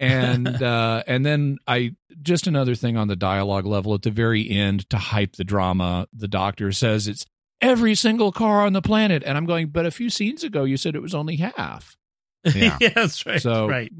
[0.00, 4.48] And uh, and then I just another thing on the dialogue level at the very
[4.48, 6.06] end to hype the drama.
[6.12, 7.26] The doctor says it's
[7.60, 9.68] every single car on the planet, and I'm going.
[9.68, 11.96] But a few scenes ago, you said it was only half.
[12.54, 12.76] Yeah.
[12.78, 13.40] yeah, that's right.
[13.40, 13.90] So right.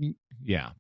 [0.45, 0.73] yeah,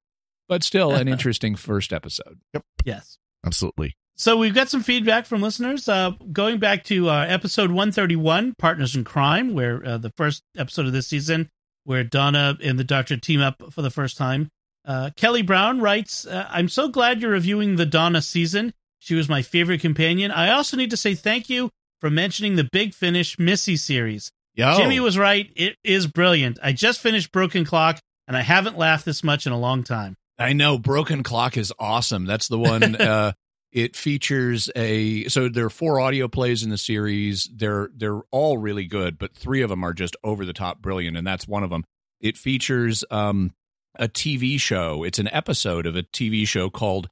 [0.50, 2.40] but still an interesting first episode.
[2.52, 2.62] Yep.
[2.84, 3.16] Yes.
[3.42, 3.96] Absolutely.
[4.16, 5.88] So we've got some feedback from listeners.
[5.88, 10.86] Uh, going back to uh, episode 131, Partners in Crime, where uh, the first episode
[10.86, 11.48] of this season,
[11.84, 14.50] where Donna and the Doctor team up for the first time.
[14.84, 18.74] Uh, Kelly Brown writes, uh, "I'm so glad you're reviewing the Donna season.
[18.98, 20.30] She was my favorite companion.
[20.30, 21.70] I also need to say thank you
[22.00, 24.30] for mentioning the Big Finish Missy series.
[24.54, 24.76] Yo.
[24.76, 25.50] Jimmy was right.
[25.56, 26.58] It is brilliant.
[26.62, 30.16] I just finished Broken Clock, and I haven't laughed this much in a long time.
[30.38, 32.24] I know Broken Clock is awesome.
[32.24, 32.96] That's the one.
[33.00, 33.32] uh,
[33.72, 37.50] It features a so there are four audio plays in the series.
[37.52, 41.16] They're they're all really good, but three of them are just over the top brilliant,
[41.16, 41.84] and that's one of them.
[42.20, 43.52] It features um,
[43.96, 45.04] a TV show.
[45.04, 47.08] It's an episode of a TV show called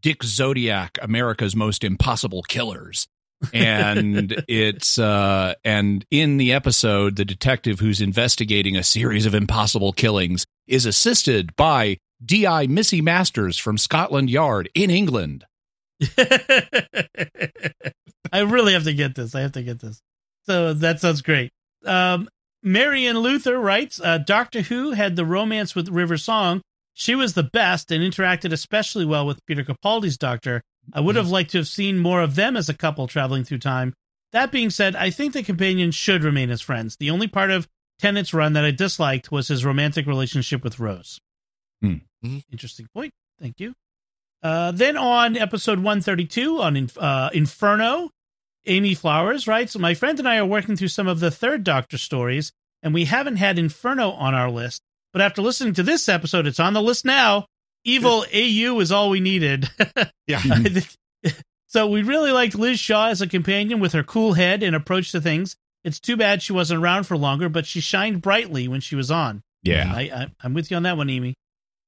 [0.00, 3.08] Dick Zodiac, America's Most Impossible Killers.
[3.52, 9.92] and it's uh and in the episode the detective who's investigating a series of impossible
[9.92, 15.44] killings is assisted by DI Missy Masters from Scotland Yard in England.
[18.32, 19.34] I really have to get this.
[19.34, 20.00] I have to get this.
[20.44, 21.52] So that sounds great.
[21.84, 22.28] Um,
[22.66, 26.62] Marion Luther writes uh, Doctor Who had the romance with River Song.
[26.94, 30.62] She was the best and interacted especially well with Peter Capaldi's Doctor.
[30.92, 33.60] I would have liked to have seen more of them as a couple traveling through
[33.60, 33.94] time.
[34.32, 36.96] That being said, I think the companions should remain as friends.
[36.96, 37.68] The only part of
[38.00, 41.20] Tennant's run that I disliked was his romantic relationship with Rose.
[41.80, 41.98] Hmm.
[42.50, 43.12] Interesting point.
[43.40, 43.74] Thank you.
[44.42, 48.10] Uh, then on episode 132 on uh, Inferno,
[48.66, 51.98] Amy Flowers writes My friend and I are working through some of the third Doctor
[51.98, 52.52] stories,
[52.82, 54.82] and we haven't had Inferno on our list.
[55.12, 57.46] But after listening to this episode, it's on the list now.
[57.84, 59.70] Evil AU is all we needed.
[60.28, 60.42] Yeah.
[61.68, 65.12] so we really liked Liz Shaw as a companion with her cool head and approach
[65.12, 65.54] to things.
[65.84, 69.08] It's too bad she wasn't around for longer, but she shined brightly when she was
[69.08, 69.44] on.
[69.62, 69.92] Yeah.
[69.94, 71.34] I, I'm with you on that one, Amy.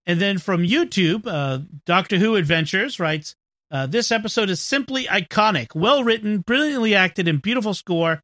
[0.07, 3.35] And then from YouTube, uh, Doctor Who Adventures writes,
[3.71, 8.21] uh, this episode is simply iconic, well written, brilliantly acted, and beautiful score.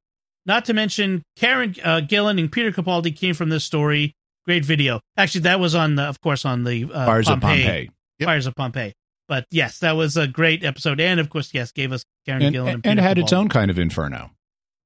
[0.47, 4.15] Not to mention, Karen uh, Gillan and Peter Capaldi came from this story.
[4.45, 5.01] Great video.
[5.17, 7.63] Actually, that was on, the, of course, on the uh, Fires of Pompeii.
[7.63, 7.91] Pompeii.
[8.19, 8.27] Yep.
[8.27, 8.93] Fires of Pompeii.
[9.27, 12.55] But yes, that was a great episode, and of course, yes, gave us Karen And,
[12.55, 14.31] Gillan and, and, Peter had its own kind of inferno.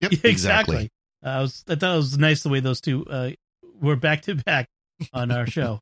[0.00, 0.12] Yep.
[0.24, 0.90] Exactly.
[1.24, 3.30] Uh, I was I thought it was nice the way those two uh,
[3.80, 4.68] were back to back
[5.12, 5.80] on our show.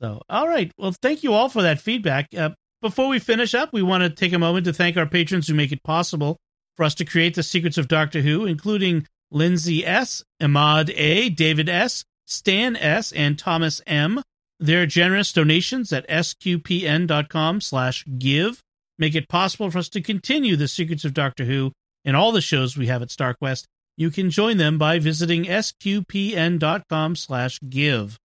[0.00, 0.70] So, all right.
[0.78, 2.28] Well, thank you all for that feedback.
[2.36, 2.50] Uh,
[2.80, 5.54] before we finish up, we want to take a moment to thank our patrons who
[5.54, 6.36] make it possible
[6.76, 11.68] for us to create the secrets of Doctor Who, including Lindsay S, Ahmad A, David
[11.68, 14.22] S, Stan S, and Thomas M.
[14.60, 18.60] Their generous donations at sqpn.com slash give
[18.98, 21.72] make it possible for us to continue the secrets of Doctor Who
[22.04, 23.64] and all the shows we have at StarQuest.
[23.96, 28.18] You can join them by visiting sqpn.com slash give.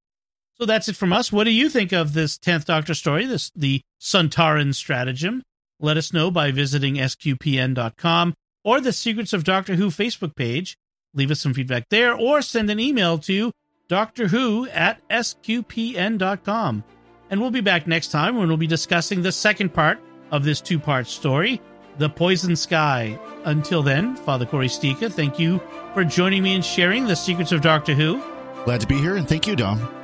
[0.59, 1.31] So that's it from us.
[1.31, 5.43] What do you think of this 10th Doctor story, this the Sontaran stratagem?
[5.79, 10.77] Let us know by visiting sqpn.com or the Secrets of Doctor Who Facebook page.
[11.13, 13.51] Leave us some feedback there or send an email to
[13.87, 16.83] Doctor Who at sqpn.com.
[17.29, 19.99] And we'll be back next time when we'll be discussing the second part
[20.31, 21.61] of this two part story,
[21.97, 23.19] The Poison Sky.
[23.45, 25.59] Until then, Father Cory Sticha, thank you
[25.93, 28.21] for joining me and sharing the secrets of Doctor Who.
[28.65, 30.00] Glad to be here, and thank you, Dom.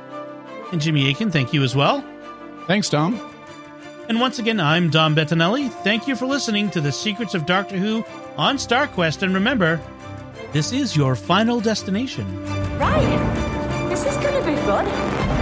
[0.72, 2.04] And Jimmy Akin, thank you as well.
[2.66, 3.20] Thanks, Tom.
[4.08, 5.70] And once again, I'm Dom Bettinelli.
[5.82, 8.04] Thank you for listening to the Secrets of Doctor Who
[8.36, 9.22] on StarQuest.
[9.22, 9.80] And remember,
[10.52, 12.44] this is your final destination.
[12.78, 13.88] Right.
[13.88, 15.37] This is going to be fun.